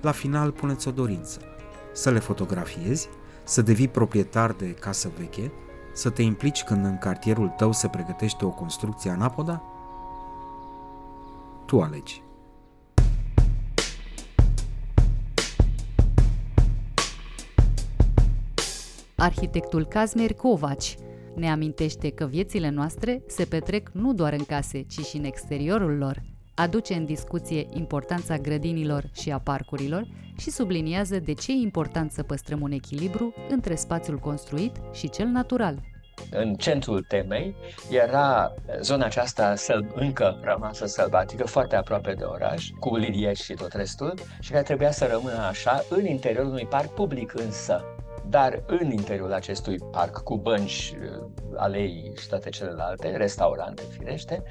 [0.00, 1.40] la final puneți o dorință.
[1.92, 3.08] Să le fotografiezi,
[3.44, 5.52] să devii proprietar de casă veche,
[5.92, 9.62] să te implici când în cartierul tău se pregătește o construcție anapoda?
[11.66, 12.22] Tu alegi.
[19.16, 20.96] Arhitectul Kazmir Kovaci
[21.34, 25.96] ne amintește că viețile noastre se petrec nu doar în case, ci și în exteriorul
[25.96, 26.22] lor
[26.58, 30.06] aduce în discuție importanța grădinilor și a parcurilor
[30.38, 35.26] și subliniază de ce e important să păstrăm un echilibru între spațiul construit și cel
[35.26, 35.78] natural.
[36.30, 37.54] În centrul temei
[37.90, 39.54] era zona aceasta
[39.94, 44.90] încă rămasă sălbatică, foarte aproape de oraș, cu lilieci și tot restul, și care trebuia
[44.90, 47.84] să rămână așa în interiorul unui parc public însă.
[48.28, 50.94] Dar în interiorul acestui parc, cu bănci,
[51.56, 54.42] alei și toate celelalte, restaurante firește,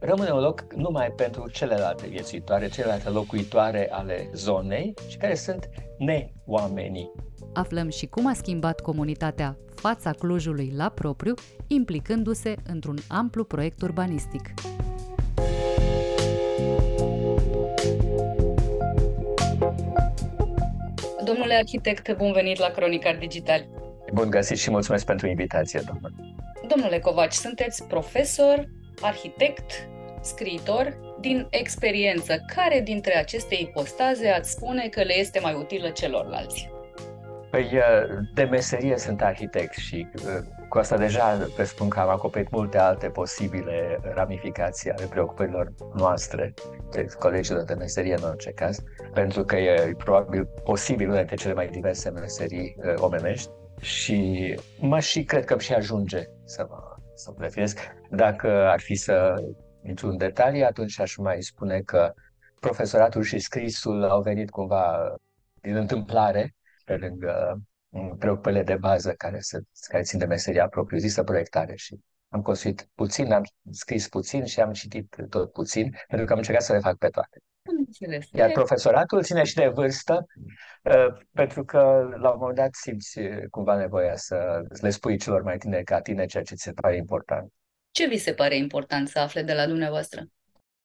[0.00, 7.10] rămâne un loc numai pentru celelalte viețuitoare, celelalte locuitoare ale zonei și care sunt neoamenii.
[7.54, 11.34] Aflăm și cum a schimbat comunitatea fața Clujului la propriu,
[11.66, 14.54] implicându-se într-un amplu proiect urbanistic.
[21.24, 23.66] Domnule arhitect, bun venit la Cronicar Digital.
[24.12, 26.14] Bun găsit și mulțumesc pentru invitație, domnule.
[26.68, 28.68] Domnule Covaci, sunteți profesor,
[29.00, 29.88] arhitect,
[30.20, 36.70] scriitor, din experiență, care dintre aceste ipostaze ați spune că le este mai utilă celorlalți?
[37.50, 37.80] Păi,
[38.34, 40.06] de meserie sunt arhitect și
[40.68, 46.54] cu asta deja presupun că am acoperit multe alte posibile ramificații ale preocupărilor noastre,
[46.90, 48.82] de colegilor de meserie în orice caz,
[49.14, 55.24] pentru că e probabil posibil una dintre cele mai diverse meserii omenești și mă și
[55.24, 56.87] cred că și ajunge să mă
[57.18, 57.78] să mă definesc.
[58.10, 59.34] Dacă ar fi să
[59.82, 62.12] intru în detalii, atunci aș mai spune că
[62.60, 65.14] profesoratul și scrisul au venit cumva
[65.60, 66.54] din întâmplare,
[66.84, 72.00] pe lângă mm, preocupările de bază care, se, care țin de meseria propriu-zisă, proiectare și
[72.28, 76.62] Am construit puțin, am scris puțin și am citit tot puțin, pentru că am încercat
[76.62, 77.38] să le fac pe toate.
[78.32, 80.26] Iar profesoratul ține și de vârstă,
[80.82, 81.78] uh, pentru că
[82.20, 86.00] la un moment dat simți uh, cumva nevoia să le spui celor mai tineri ca
[86.00, 87.52] tine ceea ce ți se pare important.
[87.90, 90.26] Ce vi se pare important să afle de la dumneavoastră?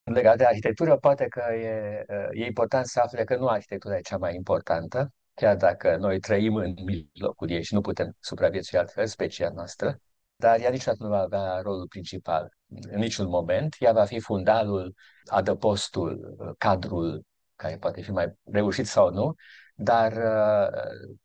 [0.03, 4.17] Legat de arhitectură, poate că e, e important să afle că nu arhitectura e cea
[4.17, 9.49] mai importantă, chiar dacă noi trăim în mijlocul ei și nu putem supraviețui altfel, specia
[9.49, 9.99] noastră,
[10.35, 12.49] dar ea niciodată nu va avea rolul principal.
[12.81, 13.75] În niciun moment.
[13.79, 14.93] Ea va fi fundalul,
[15.25, 17.23] adăpostul, cadrul,
[17.55, 19.33] care poate fi mai reușit sau nu,
[19.75, 20.13] dar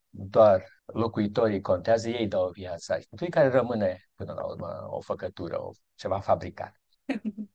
[0.09, 5.71] doar locuitorii contează, ei dau viața arhitecturii, care rămâne până la urmă o făcătură, o,
[5.95, 6.73] ceva fabricat.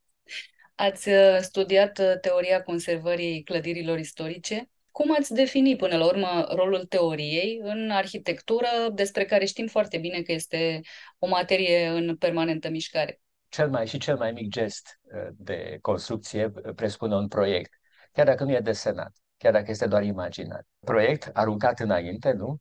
[0.74, 4.68] Ați uh, studiat uh, teoria conservării clădirilor istorice.
[4.90, 10.22] Cum ați defini până la urmă rolul teoriei în arhitectură, despre care știm foarte bine
[10.22, 10.80] că este
[11.18, 13.20] o materie în permanentă mișcare?
[13.54, 17.72] Cel mai și cel mai mic gest uh, de construcție presupune un proiect,
[18.12, 20.66] chiar dacă nu e desenat, chiar dacă este doar imaginat.
[20.80, 22.58] Proiect aruncat înainte, nu?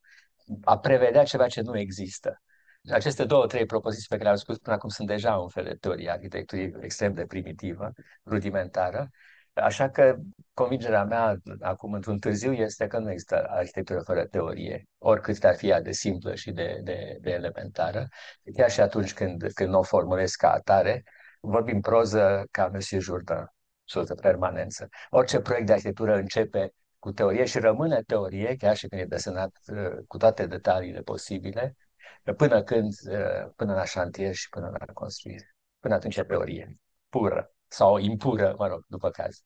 [0.63, 2.41] A prevedea ceva ce nu există.
[2.91, 5.73] Aceste două, trei propoziții pe care le-am spus până acum sunt deja un fel de
[5.79, 7.91] teorie arhitecturii extrem de primitivă,
[8.25, 9.09] rudimentară,
[9.53, 10.17] Așa că
[10.53, 15.67] convingerea mea acum într-un târziu este că nu există arhitectură fără teorie, oricât ar fi
[15.67, 18.07] ea de simplă și de, de, de elementară.
[18.55, 21.03] Chiar și atunci când, când o formulez ca atare,
[21.39, 23.45] vorbim proză ca Monsieur Jourdain,
[23.83, 24.89] sus de permanență.
[25.09, 29.51] Orice proiect de arhitectură începe cu teorie și rămâne teorie, chiar și când e desenat
[29.67, 31.75] uh, cu toate detaliile posibile,
[32.37, 35.55] până când, uh, până la șantier și până la construire.
[35.79, 36.77] Până atunci e teorie
[37.09, 39.43] pură sau impură, mă rog, după caz.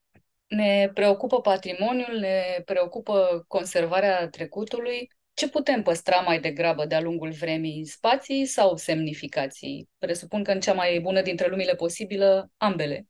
[0.47, 5.07] Ne preocupă patrimoniul, ne preocupă conservarea trecutului.
[5.33, 7.85] Ce putem păstra mai degrabă de-a lungul vremii?
[7.85, 9.89] Spații sau semnificații?
[9.97, 13.07] Presupun că în cea mai bună dintre lumile posibilă, ambele.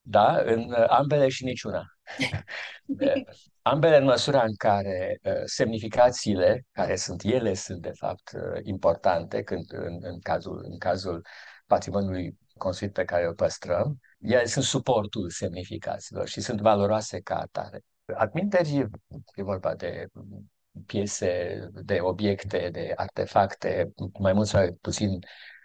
[0.00, 1.84] Da, în ambele și niciuna.
[3.62, 9.42] ambele în măsura în care uh, semnificațiile, care sunt ele, sunt de fapt uh, importante
[9.42, 11.26] când, în, în, cazul, în cazul
[11.66, 17.84] patrimoniului construit pe care îl păstrăm, ele sunt suportul semnificațiilor și sunt valoroase ca atare.
[18.14, 18.88] Adminteri
[19.34, 20.06] e vorba de
[20.86, 25.18] piese, de obiecte, de artefacte, mai mult sau mai puțin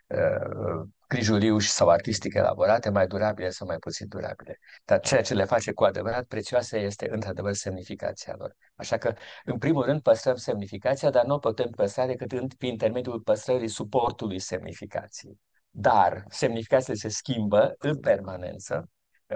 [0.07, 4.59] uh, grijuliu sau artistic elaborate, mai durabile sau mai puțin durabile.
[4.85, 8.55] Dar ceea ce le face cu adevărat prețioase este într-adevăr semnificația lor.
[8.75, 9.13] Așa că,
[9.45, 14.39] în primul rând, păstrăm semnificația, dar nu o putem păstra decât prin intermediul păstrării suportului
[14.39, 15.39] semnificației
[15.69, 18.89] dar semnificația se schimbă în permanență.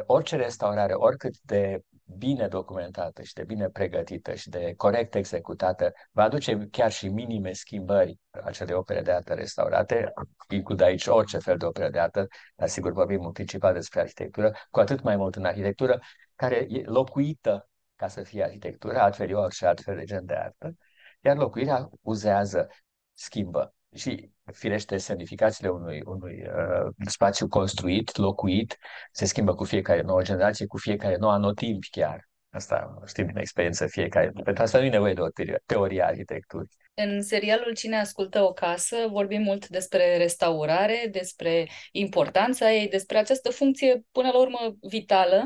[0.05, 1.81] Orice restaurare, oricât de
[2.17, 7.51] bine documentată și de bine pregătită și de corect executată, va aduce chiar și minime
[7.51, 10.13] schimbări acele opere de artă restaurate,
[10.49, 14.51] includ aici orice fel de opere de artă, dar sigur vorbim în principal despre arhitectură,
[14.69, 15.99] cu atât mai mult în arhitectură,
[16.35, 20.75] care e locuită ca să fie arhitectură, altfel e orice altfel de gen de artă,
[21.21, 22.67] iar locuirea uzează,
[23.13, 28.77] schimbă și firește semnificațiile unui, unui uh, spațiu construit, locuit,
[29.11, 32.29] se schimbă cu fiecare nouă generație, cu fiecare nou anotimp chiar.
[32.49, 34.31] Asta știm din experiență fiecare.
[34.43, 35.27] Pentru asta nu e nevoie de o
[35.65, 36.69] teorie a arhitecturii.
[36.93, 43.49] În serialul Cine ascultă o casă vorbim mult despre restaurare, despre importanța ei, despre această
[43.49, 45.45] funcție până la urmă vitală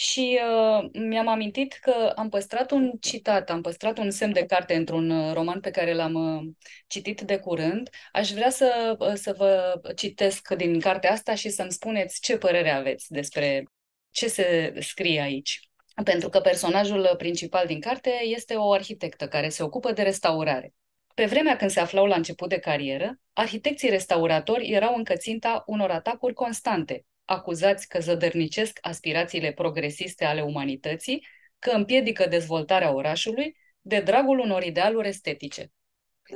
[0.00, 4.74] și uh, mi-am amintit că am păstrat un citat, am păstrat un semn de carte
[4.74, 6.52] într-un uh, roman pe care l-am uh,
[6.86, 7.90] citit de curând.
[8.12, 12.70] Aș vrea să, uh, să vă citesc din cartea asta și să-mi spuneți ce părere
[12.70, 13.64] aveți despre
[14.10, 15.60] ce se scrie aici.
[16.04, 20.74] Pentru că personajul principal din carte este o arhitectă care se ocupă de restaurare.
[21.14, 25.90] Pe vremea când se aflau la început de carieră, arhitecții restauratori erau încă ținta unor
[25.90, 31.26] atacuri constante, acuzați că zădărnicesc aspirațiile progresiste ale umanității,
[31.58, 35.72] că împiedică dezvoltarea orașului de dragul unor idealuri estetice.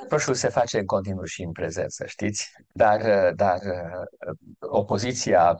[0.08, 3.58] Proșul se face în continuu și în prezent, să știți, dar, dar
[4.58, 5.56] opoziția,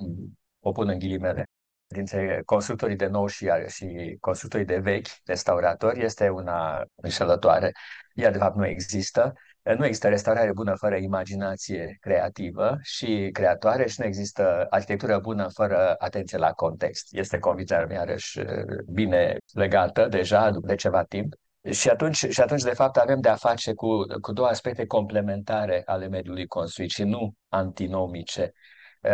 [0.61, 1.45] o pun în ghilimele,
[1.87, 7.73] dintre constructorii de nou și, și constructorii de vechi, restauratori, este una înșelătoare.
[8.15, 9.33] Ea, de fapt, nu există.
[9.63, 15.95] Nu există restaurare bună fără imaginație creativă și creatoare și nu există arhitectură bună fără
[15.99, 17.07] atenție la context.
[17.11, 18.41] Este convingerea mea, iarăși,
[18.87, 21.35] bine legată deja de ceva timp.
[21.71, 23.89] Și atunci, și atunci, de fapt, avem de a face cu,
[24.21, 28.53] cu două aspecte complementare ale mediului construit și nu antinomice,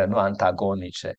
[0.06, 1.14] nu antagonice.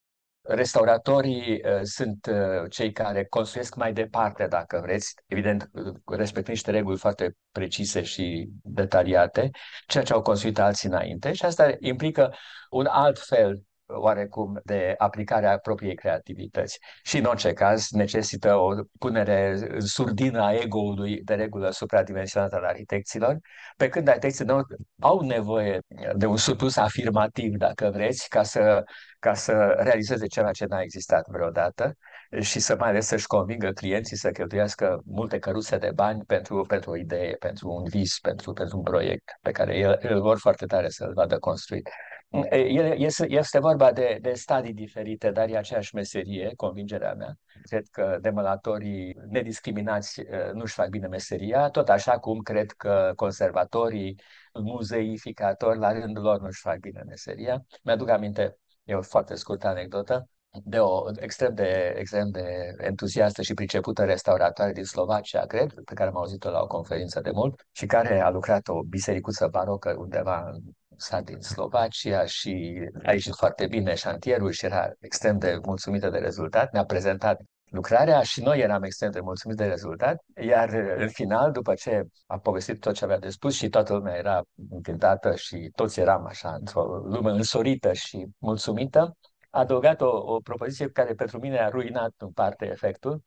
[0.50, 5.70] Restauratorii uh, sunt uh, cei care construiesc mai departe, dacă vreți, evident,
[6.06, 9.50] respectând niște reguli foarte precise și detaliate,
[9.88, 11.34] ceea ce au construit alții înainte.
[11.34, 12.34] Și asta implică
[12.70, 13.64] un alt fel
[13.98, 16.80] oarecum de aplicarea propriei creativități.
[17.04, 18.70] Și în orice caz necesită o
[19.00, 23.38] punere în surdină a ego-ului de regulă supradimensionată al arhitecților,
[23.78, 24.62] pe când arhitecții nu
[25.00, 25.80] au nevoie
[26.16, 28.84] de un surplus afirmativ, dacă vreți, ca să,
[29.20, 31.94] ca să realizeze ceva ce n-a existat vreodată
[32.40, 36.92] și să mai ales să-și convingă clienții să cheltuiască multe căruțe de bani pentru, pentru
[36.92, 40.66] o idee, pentru un vis, pentru, pentru un proiect pe care el, el vor foarte
[40.66, 41.90] tare să-l vadă construit.
[42.32, 47.38] Este, este vorba de, de stadii diferite, dar e aceeași meserie, convingerea mea.
[47.62, 50.22] Cred că demolatorii nediscriminați
[50.54, 54.22] nu-și fac bine meseria, tot așa cum cred că conservatorii,
[54.54, 57.66] muzeificatori, la rândul lor nu-și fac bine meseria.
[57.84, 60.30] Mi-aduc aminte, e o foarte scurtă anecdotă,
[60.64, 66.10] de o extrem de, extrem de entuziastă și pricepută restauratoare din Slovacia, cred, pe care
[66.10, 70.50] am auzit-o la o conferință de mult și care a lucrat o bisericuță barocă undeva
[70.50, 70.62] în
[71.00, 76.18] sat din Slovacia și a ieșit foarte bine șantierul și era extrem de mulțumită de
[76.18, 76.72] rezultat.
[76.72, 77.40] Ne-a prezentat
[77.70, 82.38] lucrarea și noi eram extrem de mulțumiți de rezultat, iar în final, după ce a
[82.38, 86.56] povestit tot ce avea de spus și toată lumea era încântată și toți eram așa
[86.60, 89.14] într-o lume însorită și mulțumită,
[89.50, 93.24] a adăugat o, o propoziție care pentru mine a ruinat în parte efectul,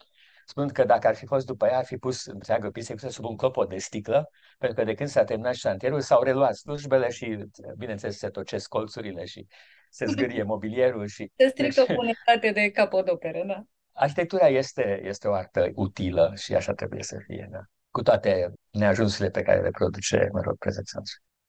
[0.46, 3.36] spunând că dacă ar fi fost după ea, ar fi pus întreagă biserică sub un
[3.36, 7.38] clopot de sticlă, pentru că de când s-a terminat șantierul, s-au reluat slujbele și,
[7.76, 9.46] bineînțeles, se tocesc colțurile și
[9.90, 11.06] se zgârie mobilierul.
[11.06, 13.62] Și, se strică deci, o unitate de capodoperă, da.
[13.92, 17.60] Arhitectura este, este o artă utilă și așa trebuie să fie, da?
[17.92, 21.00] cu toate neajunsurile pe care le produce, mă rog, prezența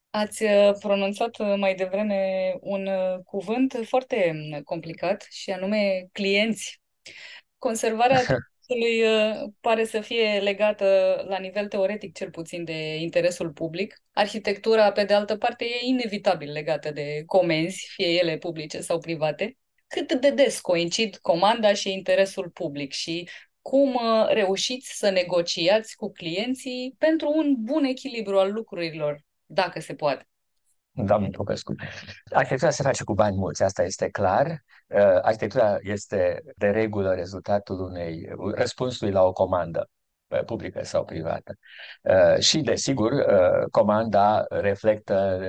[0.10, 6.82] Ați uh, pronunțat uh, mai devreme un uh, cuvânt foarte mm, complicat și anume clienți.
[7.58, 8.22] Conservarea
[8.68, 9.04] lui
[9.62, 10.86] pare să fie legată
[11.28, 14.02] la nivel teoretic cel puțin de interesul public.
[14.14, 19.58] Arhitectura, pe de altă parte, e inevitabil legată de comenzi, fie ele publice sau private.
[19.88, 23.30] Cât de des coincid comanda și interesul public și
[23.62, 30.28] cum reușiți să negociați cu clienții pentru un bun echilibru al lucrurilor dacă se poate.
[30.92, 31.76] Doamne Popescu.
[32.32, 34.64] Arhitectura se face cu bani mulți, asta este clar.
[34.94, 39.90] Uh, arhitectura este de regulă rezultatul unei răspunsului la o comandă
[40.28, 41.56] uh, publică sau privată.
[42.02, 43.12] Uh, și, desigur,
[43.72, 45.40] comanda reflectă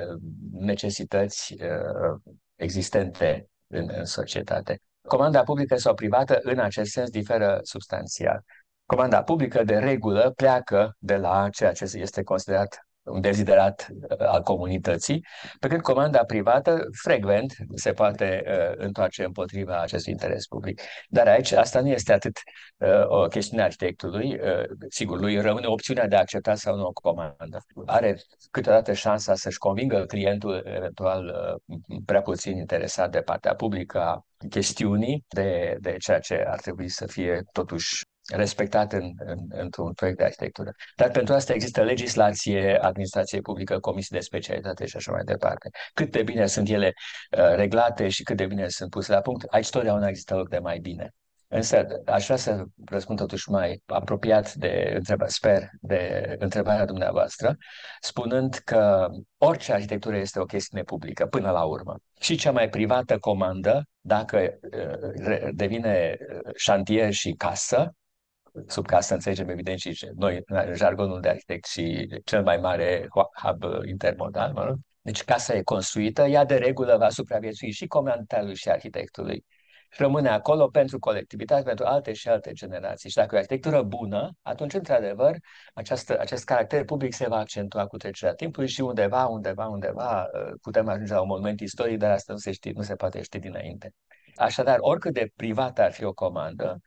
[0.53, 1.57] necesități
[2.55, 4.81] existente în, în societate.
[5.09, 8.43] Comanda publică sau privată, în acest sens, diferă substanțial.
[8.87, 14.43] Comanda publică, de regulă, pleacă de la ceea ce este considerat un deziderat uh, al
[14.43, 15.27] comunității,
[15.61, 20.81] pe când comanda privată frecvent se poate uh, întoarce împotriva acestui interes public.
[21.09, 22.39] Dar aici asta nu este atât
[22.77, 26.87] uh, o chestiune a arhitectului, uh, sigur, lui rămâne opțiunea de a accepta sau nu
[26.87, 27.59] o comandă.
[27.87, 28.17] Are
[28.51, 35.25] câteodată șansa să-și convingă clientul eventual uh, prea puțin interesat de partea publică a chestiunii,
[35.29, 38.03] de, de ceea ce ar trebui să fie totuși
[38.33, 40.72] respectat în, în, într-un proiect de arhitectură.
[40.97, 45.70] Dar pentru asta există legislație, administrație publică, comisii de specialitate și așa mai departe.
[45.95, 46.93] Cât de bine sunt ele
[47.39, 50.59] uh, reglate și cât de bine sunt puse la punct, aici totdeauna există loc de
[50.59, 51.14] mai bine.
[51.49, 57.57] Însă aș vrea să răspund totuși mai apropiat de întrebarea, sper, de întrebarea dumneavoastră,
[58.01, 59.09] spunând că
[59.39, 61.97] orice arhitectură este o chestiune publică, până la urmă.
[62.20, 67.93] Și cea mai privată comandă, dacă uh, devine uh, șantier și casă,
[68.67, 73.09] sub casă înțelegem evident și noi, în jargonul de arhitect și cel mai mare
[73.43, 74.77] hub intermodal, mă rog.
[75.03, 79.45] Deci casa e construită, ea de regulă va supraviețui și comentarului și arhitectului.
[79.91, 83.11] Și rămâne acolo pentru colectivitate, pentru alte și alte generații.
[83.11, 85.37] Și dacă e o arhitectură bună, atunci, într-adevăr,
[85.75, 90.27] această, acest caracter public se va accentua cu trecerea timpului și undeva, undeva, undeva
[90.63, 93.39] putem ajunge la un moment istoric, dar asta nu se, știe, nu se poate ști
[93.39, 93.93] dinainte.
[94.37, 96.79] Așadar, oricât de privată ar fi o comandă,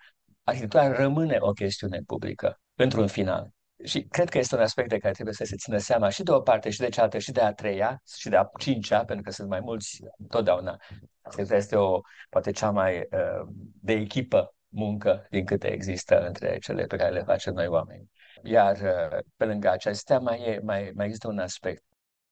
[0.47, 3.49] arhitectura rămâne o chestiune publică, într-un final.
[3.83, 6.31] Și cred că este un aspect de care trebuie să se țină seama și de
[6.31, 9.31] o parte, și de cealaltă, și de a treia, și de a cincea, pentru că
[9.31, 10.77] sunt mai mulți totdeauna.
[11.21, 13.47] Asta este o, poate cea mai uh,
[13.81, 18.09] de echipă muncă din câte există între cele pe care le facem noi oameni.
[18.43, 21.83] Iar uh, pe lângă acestea mai, e, mai, mai există un aspect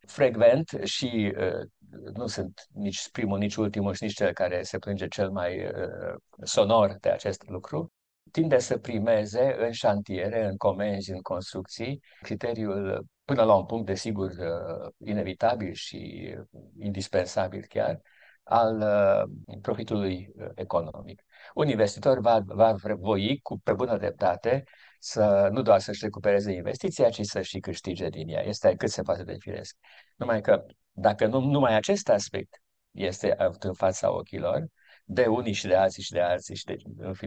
[0.08, 1.68] frecvent și uh,
[2.14, 6.16] nu sunt nici primul, nici ultimul și nici cel care se plânge cel mai uh,
[6.44, 7.92] sonor de acest lucru,
[8.36, 14.32] tinde să primeze în șantiere, în comenzi, în construcții, criteriul până la un punct, desigur,
[14.32, 16.34] uh, inevitabil și
[16.80, 18.02] indispensabil chiar,
[18.44, 21.24] al uh, profitului uh, economic.
[21.54, 24.64] Un investitor va, va voi, cu, pe bună dreptate,
[25.00, 28.42] să nu doar să-și recupereze investiția, ci să și câștige din ea.
[28.42, 29.78] Este cât se poate de firesc.
[30.16, 32.62] Numai că dacă nu, numai acest aspect
[32.92, 34.68] este în fața ochilor,
[35.06, 36.76] de unii și de alții și de alții și de,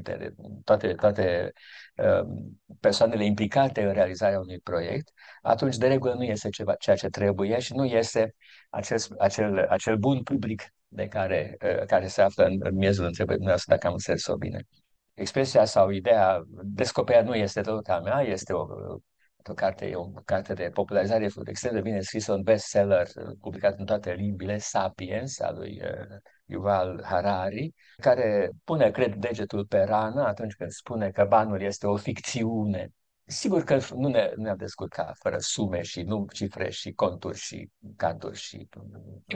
[0.02, 1.52] de, de toate, toate
[1.96, 2.28] uh,
[2.80, 5.12] persoanele implicate în realizarea unui proiect,
[5.42, 8.34] atunci de regulă nu este ceva, ceea ce trebuie și nu este
[8.70, 13.38] acel, acel, acel bun public de care, uh, care se află în, în miezul întrebării
[13.38, 14.60] dumneavoastră, dacă am înțeles-o bine.
[15.14, 18.66] Expresia sau ideea descoperirea nu este tot a mea, este o,
[19.48, 23.06] o carte, e o carte de popularizare extrem de bine scrisă, un bestseller
[23.40, 26.16] publicat în toate limbile, Sapiens, al lui uh,
[26.48, 31.96] Yuval Harari, care pune, cred, degetul pe rană atunci când spune că banul este o
[31.96, 32.88] ficțiune.
[33.24, 38.38] Sigur că nu ne, ne-am descurcat fără sume și nu cifre și conturi și canturi
[38.38, 38.68] și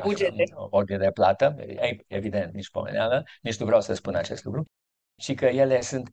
[0.03, 0.43] bugete.
[0.55, 1.57] ordine de plată,
[2.07, 4.65] evident, nici pomeneală, nici nu vreau să spun acest lucru,
[5.19, 6.11] și că ele sunt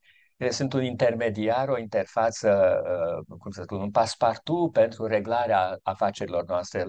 [0.48, 2.82] sunt un intermediar, o interfață,
[3.28, 6.86] uh, cum să spun, un paspartu pentru reglarea afacerilor noastre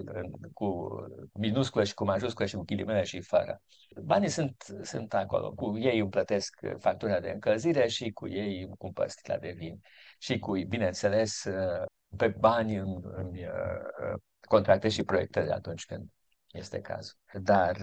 [0.53, 0.89] cu
[1.33, 3.61] minuscule și cu majuscule și cu ghilimele și fără.
[4.03, 5.51] Banii sunt, sunt acolo.
[5.51, 9.79] Cu ei îmi plătesc factura de încălzire și cu ei îmi cumpăr sticla de vin.
[10.19, 11.85] Și cu, bineînțeles, uh,
[12.17, 16.09] pe bani îmi, îmi uh, contractez și proiectele atunci când
[16.51, 17.17] este cazul.
[17.33, 17.77] Dar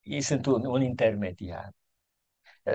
[0.00, 1.70] ei sunt un, un intermediar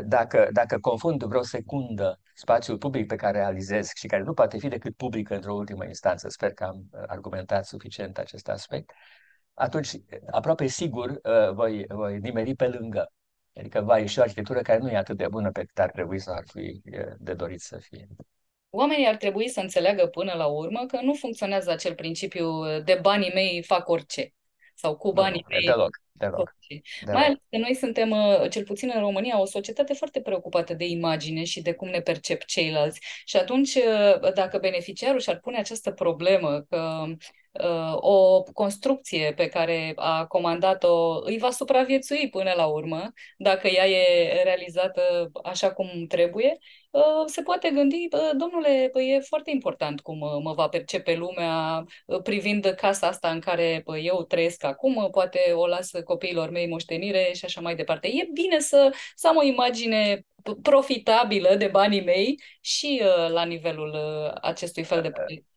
[0.04, 4.68] dacă, dacă confund vreo secundă spațiul public pe care realizez și care nu poate fi
[4.68, 8.92] decât public într-o ultimă instanță, sper că am argumentat suficient acest aspect,
[9.54, 9.90] atunci
[10.32, 13.12] aproape sigur uh, voi, voi nimeri pe lângă.
[13.56, 16.20] Adică va ieși o arhitectură care nu e atât de bună pe cât ar trebui
[16.20, 18.08] să ar fi uh, de dorit să fie.
[18.70, 23.32] Oamenii ar trebui să înțeleagă până la urmă că nu funcționează acel principiu de banii
[23.34, 24.34] mei fac orice
[24.76, 25.66] sau cu banii nu, mei.
[25.66, 25.90] Deloc,
[26.22, 26.56] te rog.
[27.06, 30.86] Mai ales că noi suntem, uh, cel puțin în România, o societate foarte preocupată de
[30.86, 33.00] imagine și de cum ne percep ceilalți.
[33.26, 37.16] Și atunci, uh, dacă beneficiarul și-ar pune această problemă că uh,
[37.96, 44.44] o construcție pe care a comandat-o îi va supraviețui până la urmă, dacă ea e
[44.44, 46.60] realizată așa cum trebuie,
[46.92, 51.86] Uh, se poate gândi, domnule, păi e foarte important cum uh, mă va percepe lumea
[52.06, 57.32] uh, privind casa asta în care eu trăiesc acum, poate o las copiilor mei moștenire
[57.34, 58.08] și așa mai departe.
[58.08, 60.26] E bine să, să am o imagine
[60.62, 63.96] profitabilă de banii mei și la nivelul
[64.42, 65.51] acestui fel de proiect.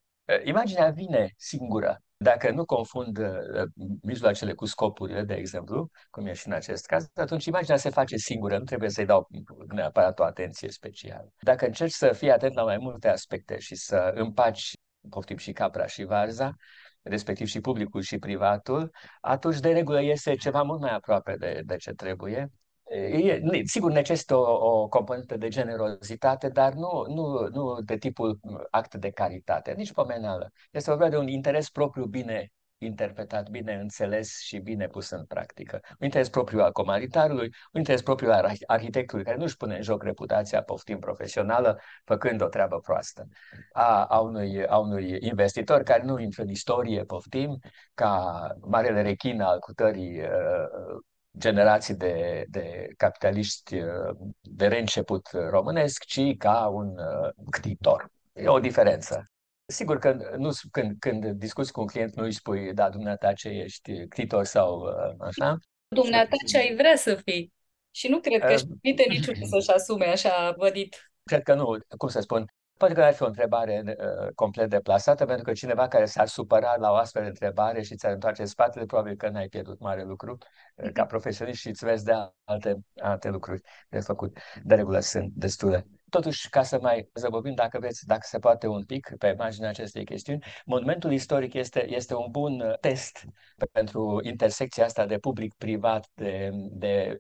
[0.45, 2.03] Imaginea vine singură.
[2.17, 3.63] Dacă nu confund uh,
[4.03, 8.17] mijloacele cu scopurile, de exemplu, cum e și în acest caz, atunci imaginea se face
[8.17, 9.29] singură, nu trebuie să-i dau
[9.69, 11.33] neapărat o atenție specială.
[11.41, 14.73] Dacă încerci să fii atent la mai multe aspecte și să împaci,
[15.09, 16.55] poftim și capra și varza,
[17.03, 21.77] respectiv și publicul și privatul, atunci de regulă iese ceva mult mai aproape de, de
[21.77, 22.53] ce trebuie
[22.89, 28.95] E, sigur, necesită o, o componentă de generozitate, dar nu, nu, nu de tipul act
[28.95, 30.53] de caritate, nici pomenală.
[30.71, 35.81] Este vorba de un interes propriu bine interpretat, bine înțeles și bine pus în practică.
[35.83, 39.83] Un interes propriu al comaritarului, un interes propriu al arhitectului, care nu își pune în
[39.83, 43.29] joc reputația poftim profesională, făcând o treabă proastă.
[43.73, 47.59] A, a, unui, a unui investitor care nu intră în istorie, poftim,
[47.95, 50.99] ca marele rechin al cutării uh,
[51.39, 58.11] generații de, de capitaliști uh, de reînceput românesc, ci ca un uh, ctitor.
[58.33, 59.25] E o diferență.
[59.67, 63.49] Sigur că nu, când, când discuți cu un client nu îi spui, da, dumneata ce
[63.49, 65.59] ești, ctitor sau uh, așa.
[65.89, 67.53] Dumneata ce ai vrea să fii.
[67.91, 71.13] Și nu cred că uh, permite niciunul să-și asume așa vădit.
[71.23, 72.45] Cred că nu, cum să spun,
[72.77, 76.77] Poate că ar fi o întrebare uh, complet deplasată, pentru că cineva care s-ar supăra
[76.77, 80.39] la o astfel de întrebare și ți-ar întoarce spatele, probabil că n-ai pierdut mare lucru
[80.75, 82.13] uh, ca profesionist și îți vezi de
[82.45, 84.39] alte, alte lucruri de făcut.
[84.63, 85.87] De regulă sunt destule.
[86.15, 90.05] Totuși, ca să mai zăbovim, dacă vreți, dacă se poate un pic pe marginea acestei
[90.05, 93.25] chestiuni, monumentul istoric este, este un bun uh, test
[93.73, 97.19] pentru intersecția asta de public-privat, de, de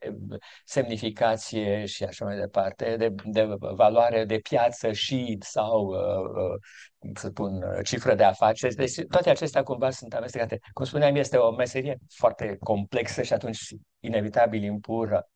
[0.64, 7.26] semnificație și așa mai departe, de, de valoare de piață și sau uh, uh, să
[7.26, 8.74] spun, cifră de afaceri.
[8.74, 10.58] Deci toate acestea cumva sunt amestecate.
[10.72, 13.60] Cum spuneam, este o meserie foarte complexă și atunci
[14.00, 15.33] inevitabil impură Uh,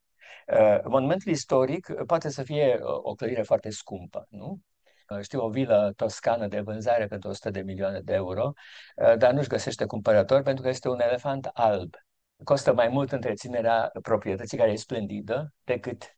[0.85, 4.59] monumentul istoric poate să fie uh, o clădire foarte scumpă, nu?
[5.09, 8.53] Uh, știu, o vilă toscană de vânzare pentru 100 de milioane de euro,
[9.19, 11.95] dar nu-și găsește cumpărător pentru că este un elefant alb.
[12.45, 16.17] Costă mai mult întreținerea proprietății, care e splendidă, decât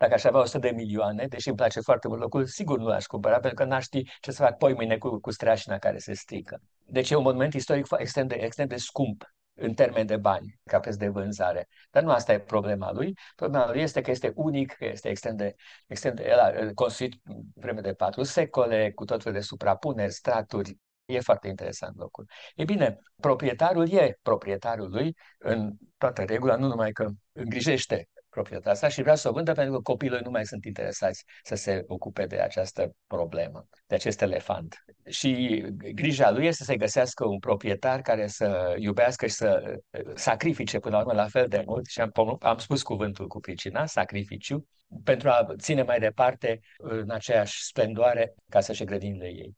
[0.00, 3.06] dacă aș avea 100 de milioane, deși îmi place foarte mult locul, sigur nu l-aș
[3.06, 6.12] cumpăra, pentru că n-aș ști ce să fac poi mâine cu, cu streașina care se
[6.12, 6.60] strică.
[6.86, 9.24] Deci e un monument istoric extrem de, extrem de scump
[9.60, 11.68] în termen de bani, ca preț de vânzare.
[11.90, 13.14] Dar nu asta e problema lui.
[13.36, 15.54] Problema lui este că este unic, că este extrem de,
[15.86, 17.14] extrem de el a construit
[17.54, 20.78] vreme de patru secole, cu tot felul de suprapuneri, straturi.
[21.04, 22.24] E foarte interesant locul.
[22.54, 28.88] E bine, proprietarul e proprietarul lui în toată regula, nu numai că îngrijește proprietatea asta
[28.88, 32.26] și vrea să o vândă pentru că copiii nu mai sunt interesați să se ocupe
[32.26, 34.84] de această problemă, de acest elefant.
[35.08, 35.64] Și
[35.94, 39.80] grija lui este să găsească un proprietar care să iubească și să
[40.14, 43.86] sacrifice până la urmă la fel de mult, și am, am spus cuvântul cu pricina,
[43.86, 44.68] sacrificiu,
[45.04, 49.56] pentru a ține mai departe în aceeași splendoare ca să-și grădinile ei.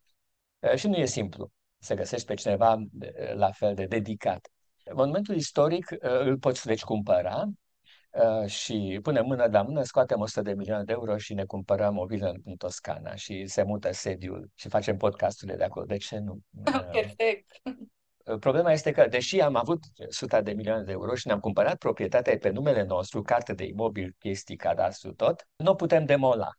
[0.76, 2.76] Și nu e simplu să găsești pe cineva
[3.34, 4.48] la fel de dedicat.
[4.94, 7.61] Monumentul istoric îl poți deci cumpăra, Uh,
[8.46, 12.04] și punem mână la mână, scoatem 100 de milioane de euro și ne cumpărăm o
[12.04, 15.86] vilă în, în Toscana și se mută sediul și facem podcasturile de acolo.
[15.86, 16.38] De ce nu?
[16.66, 17.60] Uh, Perfect!
[18.24, 21.76] Uh, problema este că, deși am avut 100 de milioane de euro și ne-am cumpărat
[21.76, 26.50] proprietatea pe numele nostru, carte de imobil, chestii, cadastru, tot, nu putem demola.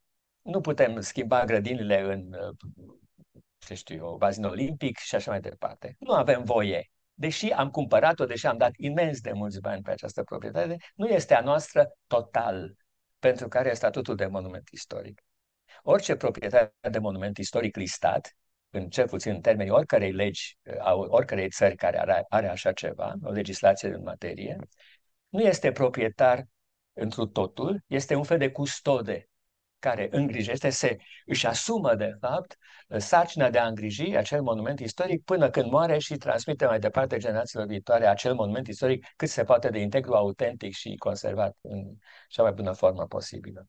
[0.41, 2.29] Nu putem schimba grădinile în,
[3.57, 5.95] ce știu eu, bazin olimpic și așa mai departe.
[5.99, 10.23] Nu avem voie deși am cumpărat-o, deși am dat imens de mulți bani pe această
[10.23, 12.75] proprietate, nu este a noastră total,
[13.19, 15.21] pentru care e statutul de monument istoric.
[15.81, 18.35] Orice proprietate de monument istoric listat,
[18.69, 20.57] în cel puțin în termenii oricărei legi,
[21.07, 24.57] oricărei țări care are, are așa ceva, o legislație în materie,
[25.29, 26.43] nu este proprietar
[26.93, 29.29] întru totul, este un fel de custode
[29.83, 32.57] care îngrijește, se își asumă, de fapt,
[32.97, 37.67] sarcina de a îngriji acel monument istoric până când moare și transmite mai departe generațiilor
[37.67, 41.95] viitoare acel monument istoric cât se poate de integru, autentic și conservat în
[42.27, 43.67] cea mai bună formă posibilă.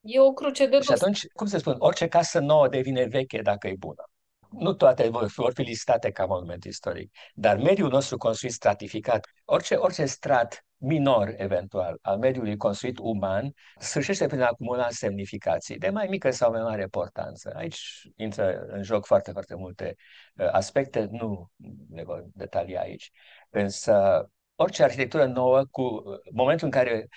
[0.00, 3.68] E o cruce de Și atunci, cum să spun, orice casă nouă devine veche dacă
[3.68, 4.04] e bună.
[4.50, 9.26] Nu toate vor fi, vor fi listate ca monument istoric, dar mediul nostru construit stratificat,
[9.44, 15.90] orice, orice strat minor, eventual, al mediului construit uman, sfârșește prin a acumula semnificații de
[15.90, 17.52] mai mică sau mai mare importanță.
[17.56, 19.94] Aici intră în joc foarte, foarte multe
[20.36, 21.50] uh, aspecte, nu
[21.90, 23.10] le voi detalia aici.
[23.50, 27.08] Însă, orice arhitectură nouă, cu uh, momentul în care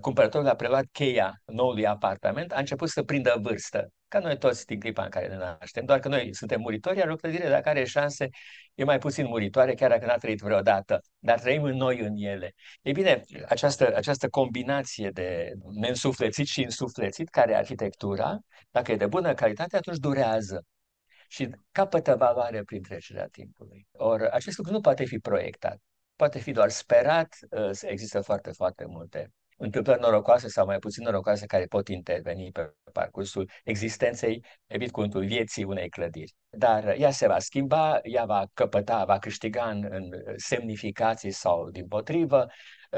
[0.00, 4.80] cumpărătorul a preluat cheia noului apartament, a început să prindă vârstă, ca noi toți din
[4.80, 7.84] clipa în care ne naștem, doar că noi suntem muritori, iar o clădire, dacă are
[7.84, 8.28] șanse,
[8.74, 12.52] e mai puțin muritoare, chiar dacă n-a trăit vreodată, dar trăim în noi în ele.
[12.82, 18.38] E bine, această, această combinație de neînsuflețit și însuflețit, care e arhitectura,
[18.70, 20.64] dacă e de bună calitate, atunci durează
[21.28, 23.86] și capătă valoare prin trecerea timpului.
[23.92, 25.78] Or, acest lucru nu poate fi proiectat,
[26.16, 27.36] poate fi doar sperat,
[27.80, 29.30] există foarte, foarte multe
[29.64, 35.64] întâmplări norocoase sau mai puțin norocoase care pot interveni pe parcursul existenței, evit cuvântul vieții
[35.64, 36.34] unei clădiri.
[36.50, 41.86] Dar ea se va schimba, ea va căpăta, va câștiga în, în semnificații sau din
[41.86, 42.46] potrivă,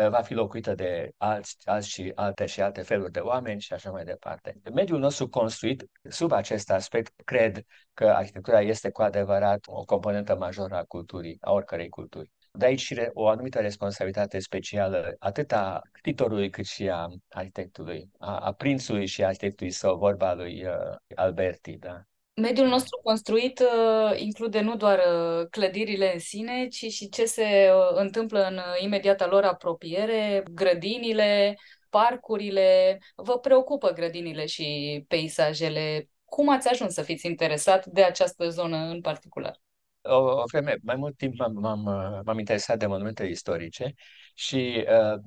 [0.09, 3.91] va fi locuită de alți, alți și alte și alte feluri de oameni și așa
[3.91, 4.61] mai departe.
[4.75, 7.63] Mediul nostru construit, sub acest aspect, cred
[7.95, 12.31] că arhitectura este cu adevărat o componentă majoră a culturii, a oricărei culturi.
[12.57, 18.39] De aici și o anumită responsabilitate specială atât a titorului cât și a arhitectului, a,
[18.39, 21.77] a prințului și a arhitectului sau vorba lui uh, Alberti.
[21.79, 22.01] Da?
[22.41, 27.43] Mediul nostru construit uh, include nu doar uh, clădirile în sine, ci și ce se
[27.43, 31.57] uh, întâmplă în uh, imediata lor apropiere, grădinile,
[31.91, 32.99] parcurile.
[33.15, 36.09] Vă preocupă grădinile și peisajele?
[36.25, 39.61] Cum ați ajuns să fiți interesat de această zonă în particular?
[40.09, 41.83] O, o vreme, mai mult timp m-am, m-am,
[42.25, 43.95] m-am interesat de monumente istorice
[44.35, 45.21] și uh,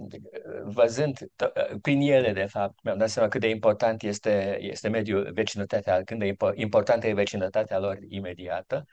[0.64, 5.32] văzând uh, prin ele, de fapt, mi-am dat seama cât de important este, este mediul,
[5.34, 8.86] vecinătatea, cât de importantă e vecinătatea lor imediată.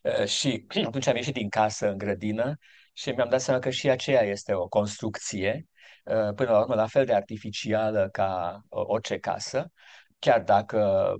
[0.00, 2.56] Uh, și atunci am ieșit din casă în grădină
[2.92, 5.66] și mi-am dat seama că și aceea este o construcție,
[6.04, 9.72] uh, până la urmă, la fel de artificială ca orice casă,
[10.18, 11.12] chiar dacă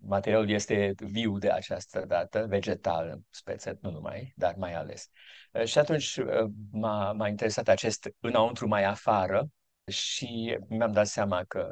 [0.00, 5.08] materialul este viu de această dată, vegetal, spețe, nu numai, dar mai ales.
[5.52, 9.48] Uh, și atunci uh, m-a, m-a interesat acest înăuntru mai afară
[9.86, 11.68] și mi-am dat seama că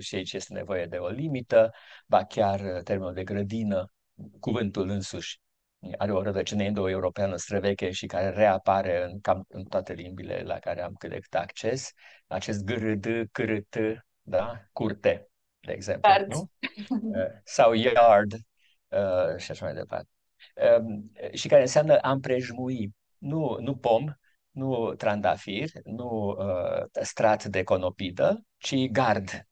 [0.00, 1.70] și aici este nevoie de o limită,
[2.06, 3.92] ba chiar termenul de grădină,
[4.40, 5.40] cuvântul însuși
[5.98, 10.82] are o rădăcină indo-europeană străveche și care reapare în cam în toate limbile la care
[10.82, 11.92] am cât de cât acces.
[12.26, 13.76] Acest grd, cârt,
[14.22, 14.62] da?
[14.72, 15.31] curte,
[15.62, 16.10] de exemplu.
[16.10, 16.32] Yard.
[16.32, 16.50] Nu?
[16.88, 18.32] Uh, sau yard
[18.88, 20.08] uh, și așa mai departe.
[20.78, 24.04] Um, și care înseamnă a împrejmui, nu, nu pom,
[24.50, 29.46] nu trandafir, nu uh, strat de conopidă, ci gard.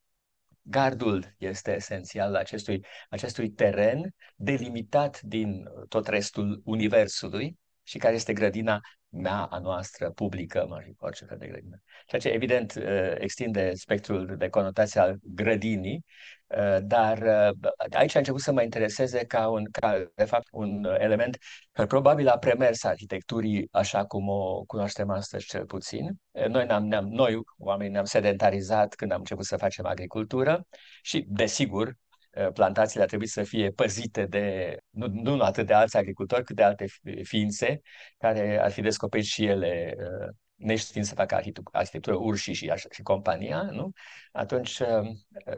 [0.63, 8.81] Gardul este esențial acestui, acestui teren delimitat din tot restul universului și care este grădina
[9.11, 11.83] mea, a noastră, publică, mă rog, orice fel de grădină.
[12.07, 16.05] Ceea ce, evident, uh, extinde spectrul de conotație al grădinii,
[16.47, 20.85] uh, dar uh, aici a început să mă intereseze ca, un, ca de fapt, un
[20.85, 21.39] element
[21.73, 26.17] care probabil a premers arhitecturii așa cum o cunoaștem astăzi cel puțin.
[26.49, 30.67] Noi, ne-am, ne-am, noi oamenii, ne-am sedentarizat când am început să facem agricultură
[31.03, 32.10] și, desigur, Uh,
[32.53, 36.63] plantațiile ar trebui să fie păzite de, nu, nu atât de alți agricultori, cât de
[36.63, 36.87] alte
[37.23, 37.81] ființe
[38.19, 41.35] care ar fi descoperit și ele uh, neștiind să facă
[41.71, 43.91] arhitectură urși și, așa, și compania, nu?
[44.33, 45.11] Atunci uh,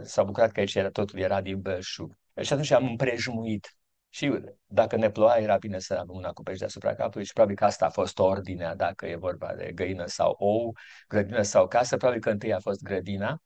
[0.03, 2.15] s-au bucurat că aici era, totul era din belșug.
[2.41, 3.77] Și atunci am împrejmuit
[4.09, 7.65] și dacă ne ploua, era bine să avem un acoperiș deasupra capului și probabil că
[7.65, 10.73] asta a fost ordinea, dacă e vorba de găină sau ou,
[11.09, 13.43] grădină sau casă, probabil că întâi a fost grădina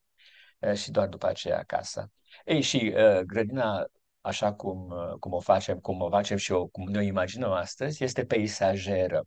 [0.74, 2.10] și doar după aceea casa.
[2.46, 3.86] Ei, și uh, grădina,
[4.20, 8.04] așa cum, uh, cum o facem, cum o facem și o, cum ne imaginăm astăzi,
[8.04, 9.24] este peisageră,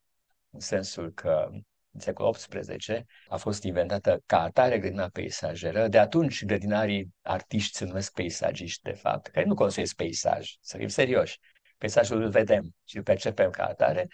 [0.50, 1.48] în sensul că
[1.92, 5.88] în secolul XVIII a fost inventată ca atare grădina peisageră.
[5.88, 10.88] De atunci, grădinarii artiști se numesc peisagiști, de fapt, care nu construiesc peisaj, să fim
[10.88, 11.40] serioși.
[11.78, 14.08] Peisajul îl vedem și îl percepem ca atare.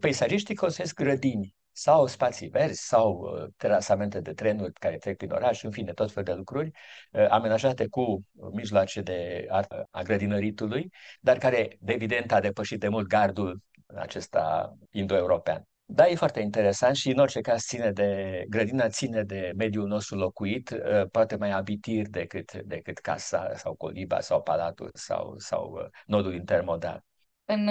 [0.00, 5.62] Peisagiștii construiesc grădini sau spații verzi, sau uh, terasamente de trenuri care trec prin oraș,
[5.62, 6.70] în fine, tot fel de lucruri
[7.12, 12.88] uh, amenajate cu mijloace de artă a grădinăritului, dar care, de evident, a depășit de
[12.88, 13.62] mult gardul
[13.94, 15.62] acesta indo-european.
[15.84, 20.16] Da, e foarte interesant și în orice caz ține de, grădina ține de mediul nostru
[20.16, 26.34] locuit, uh, poate mai abitir decât, decât casa sau coliba sau palatul sau, sau nodul
[26.34, 27.04] intermodal
[27.46, 27.68] în,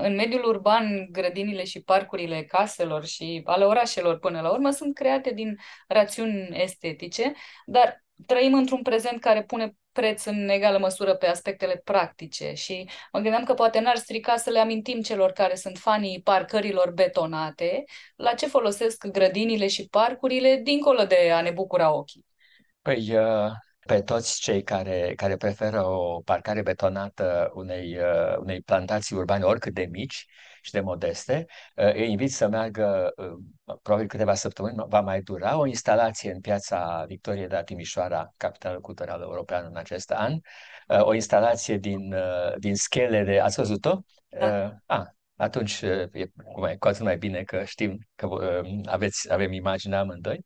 [0.00, 5.30] în mediul urban, grădinile și parcurile caselor și ale orașelor până la urmă sunt create
[5.30, 5.56] din
[5.88, 7.32] rațiuni estetice,
[7.66, 13.20] dar trăim într-un prezent care pune preț în egală măsură pe aspectele practice și mă
[13.20, 17.84] gândeam că poate n-ar strica să le amintim celor care sunt fanii parcărilor betonate,
[18.16, 22.24] la ce folosesc grădinile și parcurile dincolo de a ne bucura ochii.
[22.82, 23.50] Păi, uh,
[23.86, 29.74] pe toți cei care, care preferă o parcare betonată unei, uh, unei plantații urbane, oricât
[29.74, 30.26] de mici
[30.62, 35.58] și de modeste, uh, îi invit să meargă, uh, probabil câteva săptămâni, va mai dura,
[35.58, 40.32] o instalație în piața Victoriei de la Timișoara, capitală culturală europeană în acest an,
[40.88, 43.38] uh, o instalație din, uh, din schele de...
[43.40, 44.00] Ați văzut-o?
[44.28, 44.64] Da.
[44.64, 45.04] Uh, ah,
[45.36, 46.24] atunci e
[46.78, 50.44] cu atât mai bine că știm că uh, aveți, avem imaginea amândoi.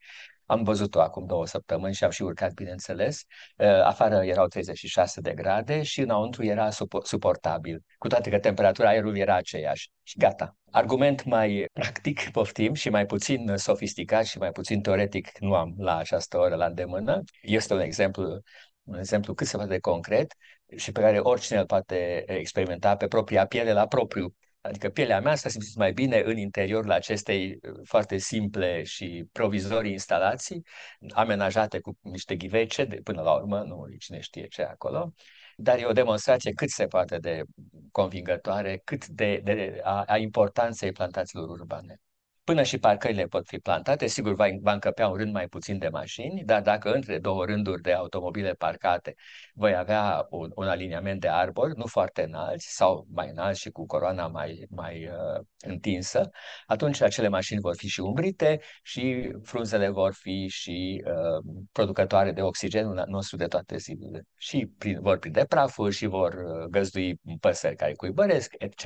[0.48, 3.22] Am văzut-o acum două săptămâni și am și urcat, bineînțeles.
[3.56, 6.70] Uh, afară erau 36 de grade și înăuntru era
[7.02, 9.90] suportabil, cu toate că temperatura aerului era aceeași.
[10.02, 10.56] Și gata.
[10.70, 15.96] Argument mai practic, poftim, și mai puțin sofisticat și mai puțin teoretic nu am la
[15.96, 17.22] această oră la îndemână.
[17.42, 18.42] Este un exemplu
[18.82, 20.34] un exemplu cât se poate de concret
[20.76, 24.34] și pe care oricine îl poate experimenta pe propria piele la propriu
[24.68, 29.92] Adică pielea mea s-a simțit mai bine în interiorul acestei uh, foarte simple și provizorii
[29.92, 30.62] instalații,
[31.10, 35.12] amenajate cu niște ghivece, de, până la urmă, nu cine știe ce acolo,
[35.56, 37.42] dar e o demonstrație cât se poate de
[37.90, 42.00] convingătoare, cât de, de a, a importanței plantațiilor urbane.
[42.48, 45.88] Până și parcările pot fi plantate, sigur va, va încăpea un rând mai puțin de
[45.88, 49.14] mașini, dar dacă între două rânduri de automobile parcate
[49.54, 53.86] voi avea un, un aliniament de arbori, nu foarte înalți sau mai înalți și cu
[53.86, 56.30] coroana mai, mai uh, întinsă,
[56.66, 62.42] atunci acele mașini vor fi și umbrite și frunzele vor fi și uh, producătoare de
[62.42, 64.22] oxigenul nostru de toate zilele.
[64.36, 68.84] Și prin, vor prinde prafuri și vor uh, găzdui păsări care cuibăresc, etc.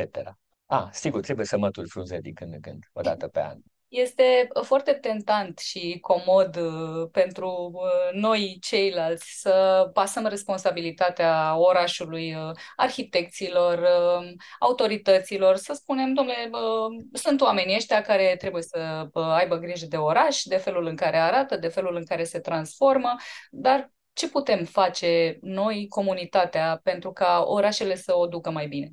[0.75, 3.59] Ah, sigur, trebuie să mături frunze din când în când, o dată pe an.
[3.89, 12.37] Este uh, foarte tentant și comod uh, pentru uh, noi ceilalți să pasăm responsabilitatea orașului
[12.77, 13.87] arhitecților,
[14.59, 16.51] autorităților, să spunem, domnule,
[17.13, 21.57] sunt oamenii ăștia care trebuie să aibă grijă de oraș, de felul în care arată,
[21.57, 23.15] de felul în care se transformă,
[23.51, 28.93] dar ce putem face noi, comunitatea, pentru ca orașele să o ducă mai bine?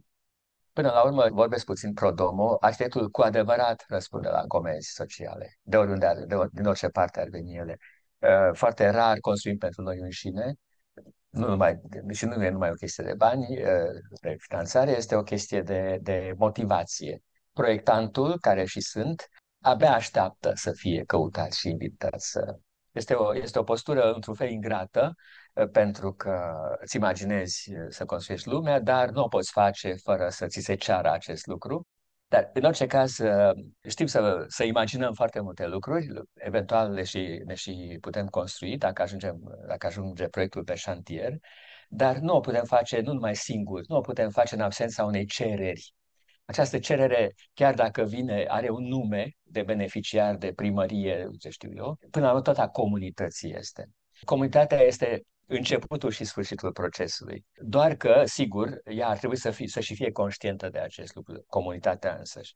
[0.74, 5.78] Până la urmă, vorbesc puțin pro domo, arhitectul cu adevărat răspunde la comenzi sociale, de
[5.78, 7.78] oriunde, ar, de, din orice parte ar veni ele.
[8.18, 10.54] Uh, foarte rar construim pentru noi înșine,
[11.30, 11.80] nu numai,
[12.12, 15.98] și nu e numai o chestie de bani, uh, de finanțare, este o chestie de,
[16.02, 17.22] de motivație.
[17.54, 19.28] Proiectantul, care și sunt,
[19.62, 22.58] abia așteaptă să fie căutat și invitat să...
[22.92, 25.14] Este o, este o postură, într-un fel, ingrată,
[25.68, 30.60] pentru că îți imaginezi să construiești lumea, dar nu o poți face fără să ți
[30.60, 31.88] se ceară acest lucru.
[32.28, 33.18] Dar, în orice caz,
[33.88, 39.02] știm să, să imaginăm foarte multe lucruri, eventual le și, ne și putem construi dacă,
[39.02, 41.34] ajungem, dacă ajunge proiectul pe șantier,
[41.88, 45.26] dar nu o putem face nu numai singur, nu o putem face în absența unei
[45.26, 45.94] cereri.
[46.46, 51.98] Această cerere, chiar dacă vine, are un nume, de beneficiar de primărie, ce știu eu,
[52.12, 53.90] până la urmă tot a comunității este.
[54.26, 57.46] Comunitatea este începutul și sfârșitul procesului.
[57.62, 61.44] Doar că, sigur, ea ar trebui să, fie, să și fie conștientă de acest lucru,
[61.48, 62.56] comunitatea însăși.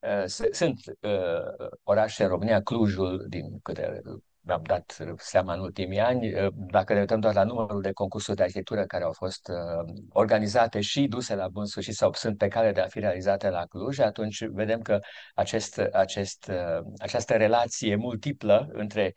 [0.00, 4.00] Uh, sunt uh, orașe în România, Clujul, din câte
[4.40, 8.36] mi-am dat seama în ultimii ani, uh, dacă ne uităm doar la numărul de concursuri
[8.36, 12.48] de arhitectură care au fost uh, organizate și duse la bun sfârșit sau sunt pe
[12.48, 14.98] cale de a fi realizate la Cluj, atunci vedem că
[15.34, 19.14] acest, acest, uh, această relație multiplă între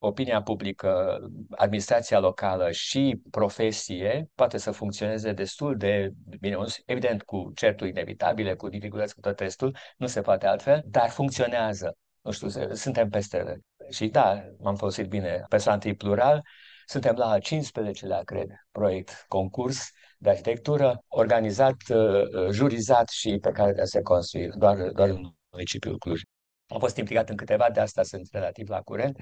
[0.00, 1.18] opinia publică,
[1.50, 6.56] administrația locală și profesie poate să funcționeze destul de bine.
[6.86, 11.96] Evident, cu certuri inevitabile, cu dificultăți, cu tot restul, nu se poate altfel, dar funcționează.
[12.20, 16.42] Nu știu, suntem peste și da, m-am folosit bine persoanei plural.
[16.86, 23.80] Suntem la 15-lea, cred, proiect, concurs de arhitectură, organizat, uh, jurizat și pe care de
[23.80, 26.20] a se construi doar, doar în municipiul Cluj.
[26.66, 29.16] Am fost implicat în câteva, de asta sunt relativ la curent.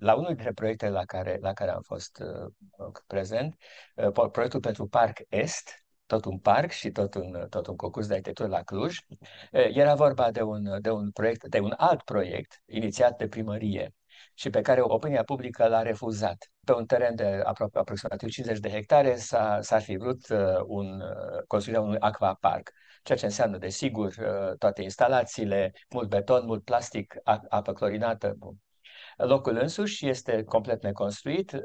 [0.00, 3.56] La unul dintre proiectele la care, la care am fost uh, prezent,
[3.96, 8.12] uh, proiectul pentru Parc Est, tot un parc și tot un, tot un concurs de
[8.12, 8.98] arhitectură la Cluj.
[9.08, 9.18] Uh,
[9.52, 13.94] era vorba de un, de un proiect, de un alt proiect inițiat de primărie
[14.34, 16.50] și pe care opinia publică l-a refuzat.
[16.64, 21.00] Pe un teren de aproape, aproximativ 50 de hectare s-a, s-ar fi vrut uh, un,
[21.00, 22.72] uh, construirea unui aquapark,
[23.02, 27.14] ceea ce înseamnă, desigur, uh, toate instalațiile, mult beton, mult plastic,
[27.48, 28.36] apă clorinată.
[29.22, 31.56] Locul însuși este complet neconstruit,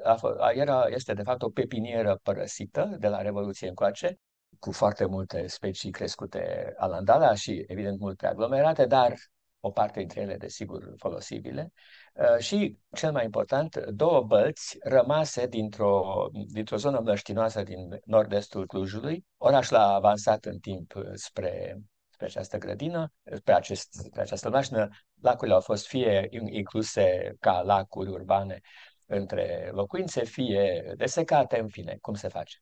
[0.53, 4.19] era, este de fapt o pepinieră părăsită de la Revoluție încoace,
[4.59, 9.13] cu foarte multe specii crescute alandala și, evident, multe aglomerate, dar
[9.59, 11.71] o parte dintre ele, desigur, folosibile.
[12.13, 16.03] Uh, și, cel mai important, două bălți rămase dintr-o,
[16.51, 19.25] dintr-o zonă mlăștinoasă din nord-estul Clujului.
[19.37, 21.81] Orașul a avansat în timp spre,
[22.15, 23.11] spre această grădină,
[23.43, 24.89] pe, acest, pe această mașină.
[25.21, 28.59] Lacurile au fost fie incluse ca lacuri urbane
[29.05, 32.57] între locuințe, fie desecate, în fine, cum se face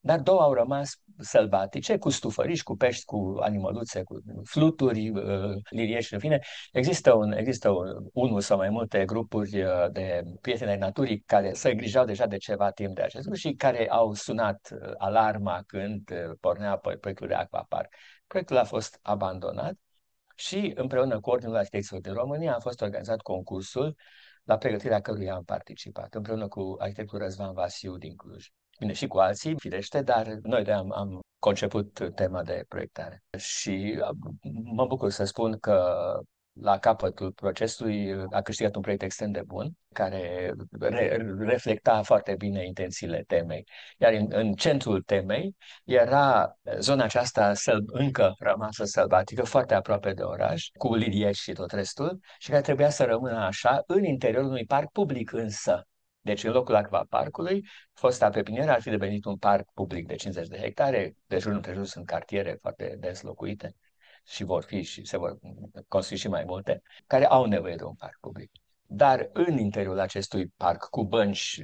[0.00, 6.14] dar două au rămas sălbatice, cu stufăriși, cu pești, cu animăluțe, cu fluturi, uh, lirieși,
[6.14, 6.38] în fine.
[6.72, 11.52] Există, un, există un, unul sau mai multe grupuri uh, de prieteni ai naturii care
[11.52, 15.62] se îngrijau deja de ceva timp de acest lucru și care au sunat uh, alarma
[15.66, 16.10] când
[16.40, 17.94] pornea proiectul de aquapark.
[18.30, 19.74] Proiectul a fost abandonat
[20.34, 23.96] și împreună cu Ordinul Arhitecților din România a fost organizat concursul
[24.42, 28.46] la pregătirea căruia am participat, împreună cu arhitectul Răzvan Vasiu din Cluj
[28.78, 33.22] bine, și cu alții, firește, dar noi de am, am conceput tema de proiectare.
[33.36, 34.02] Și
[34.64, 35.94] mă bucur să spun că
[36.52, 42.66] la capătul procesului a câștigat un proiect extrem de bun, care re- reflecta foarte bine
[42.66, 43.64] intențiile temei.
[43.98, 50.22] Iar în, în centrul temei era zona aceasta săl- încă rămasă sălbatică, foarte aproape de
[50.22, 54.64] oraș, cu lilieși și tot restul, și care trebuia să rămână așa în interiorul unui
[54.64, 55.84] parc public însă.
[56.22, 60.58] Deci, în locul acvaparcului, fosta pepinieră ar fi devenit un parc public de 50 de
[60.58, 63.74] hectare, de jur împrejur sunt cartiere foarte des locuite
[64.30, 65.38] și vor fi și se vor
[65.88, 68.50] construi și mai multe, care au nevoie de un parc public.
[68.86, 71.62] Dar în interiorul acestui parc, cu bănci,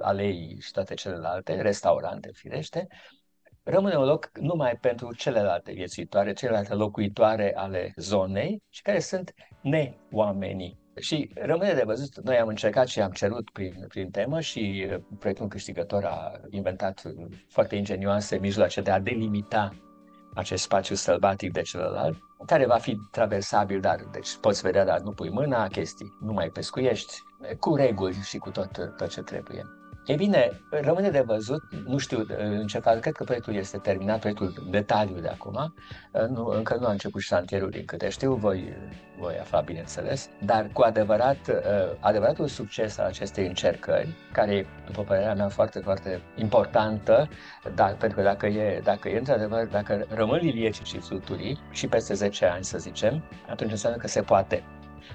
[0.00, 2.86] alei și toate celelalte, restaurante, firește,
[3.62, 10.78] rămâne un loc numai pentru celelalte viețuitoare, celelalte locuitoare ale zonei și care sunt neoamenii
[11.00, 14.98] și rămâne de văzut, noi am încercat și am cerut prin, prin temă și uh,
[15.18, 17.02] proiectul câștigător a inventat
[17.48, 19.87] foarte ingenioase mijloace de a delimita
[20.34, 22.16] acest spațiu sălbatic de celălalt,
[22.46, 26.48] care va fi traversabil, dar deci poți vedea, dar nu pui mâna, chestii, nu mai
[26.48, 27.22] pescuiești,
[27.60, 29.77] cu reguli și cu tot, tot ce trebuie.
[30.08, 34.18] E bine, rămâne de văzut, nu știu în ce caz, cred că proiectul este terminat,
[34.18, 35.74] proiectul detaliu de acum,
[36.28, 38.72] nu, încă nu a început șantierul din câte știu, voi,
[39.18, 45.02] voi afla bineînțeles, dar cu adevărat, uh, adevăratul succes al acestei încercări, care e, după
[45.02, 47.28] părerea mea, foarte, foarte importantă,
[47.74, 52.14] dar, pentru că dacă e, dacă e într-adevăr, dacă rămân liliecii și fluturii și peste
[52.14, 54.62] 10 ani, să zicem, atunci înseamnă că se poate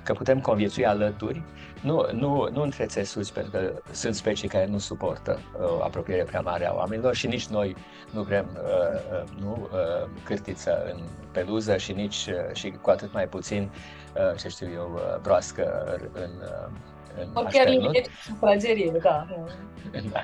[0.03, 1.43] că putem conviețui alături,
[1.81, 6.41] nu, nu, nu între țesuți, pentru că sunt specii care nu suportă uh, apropiere prea
[6.41, 7.75] mare a oamenilor și nici noi
[8.11, 10.99] nu vrem uh, uh, nu, uh, cârtiță în
[11.31, 13.71] peluză și nici uh, și cu atât mai puțin,
[14.15, 15.83] uh, ce știu eu, uh, broască
[16.13, 16.71] în uh,
[17.33, 19.27] în chiar limite sufragerie, da.
[20.11, 20.23] da.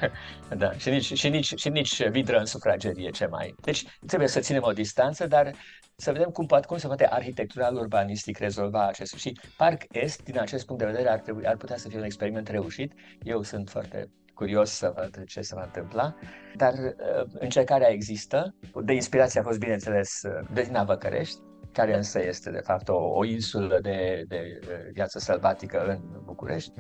[0.55, 3.55] Da, și nici, și, nici, și nici vidră în sufragerie, ce mai.
[3.61, 5.51] Deci trebuie să ținem o distanță, dar
[5.95, 10.39] să vedem cum, poate, cum se poate arhitectural urbanistic rezolva acest Și Parc Est, din
[10.39, 12.93] acest punct de vedere, ar, trebui, ar putea să fie un experiment reușit.
[13.23, 16.15] Eu sunt foarte curios să văd ce se va întâmpla,
[16.55, 18.55] dar uh, încercarea există.
[18.83, 21.39] De inspirație a fost, bineînțeles, uh, Betina Văcărești,
[21.71, 24.59] care însă este de fapt o, o insulă de, de
[24.93, 26.71] viață sălbatică în București,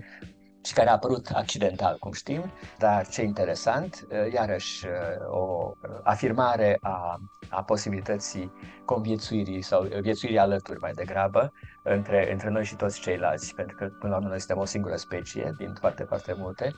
[0.63, 4.85] și care a apărut accidental, cum știm, dar ce interesant, iarăși
[5.29, 5.71] o
[6.03, 7.19] afirmare a,
[7.49, 8.51] a posibilității
[8.85, 14.11] conviețuirii sau viețuirii alături mai degrabă între, între noi și toți ceilalți, pentru că până
[14.11, 16.71] la urmă noi suntem o singură specie din foarte, foarte multe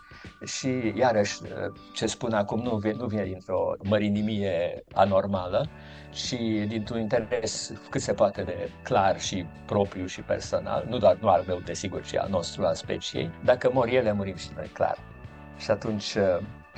[0.43, 1.41] și iarăși
[1.93, 5.69] ce spun acum nu, vine, nu vine dintr-o mărinimie anormală,
[6.13, 11.27] și dintr-un interes cât se poate de clar și propriu și personal, nu doar nu
[11.27, 14.97] al meu, desigur, ci al nostru, al speciei, dacă mor ele, murim și noi, clar.
[15.57, 16.17] Și atunci,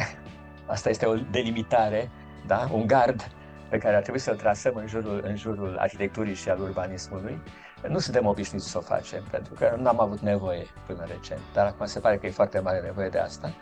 [0.73, 2.11] asta este o delimitare,
[2.47, 2.69] da?
[2.71, 3.27] un gard
[3.69, 7.41] pe care ar trebui să-l trasăm în jurul, în jurul arhitecturii și al urbanismului.
[7.87, 11.65] Nu suntem obișnuiți să o facem, pentru că nu am avut nevoie până recent, dar
[11.65, 13.53] acum se pare că e foarte mare nevoie de asta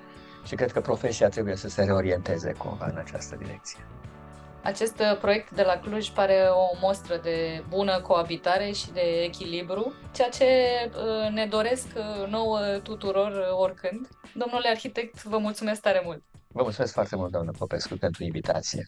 [0.46, 3.80] și cred că profesia trebuie să se reorienteze cumva în această direcție.
[4.64, 9.94] Acest uh, proiect de la Cluj pare o mostră de bună coabitare și de echilibru,
[10.14, 14.08] ceea ce uh, ne doresc uh, nouă tuturor oricând.
[14.34, 16.24] Domnule arhitect, vă mulțumesc tare mult!
[16.48, 18.88] Vă mulțumesc foarte mult, doamnă Popescu, pentru invitație.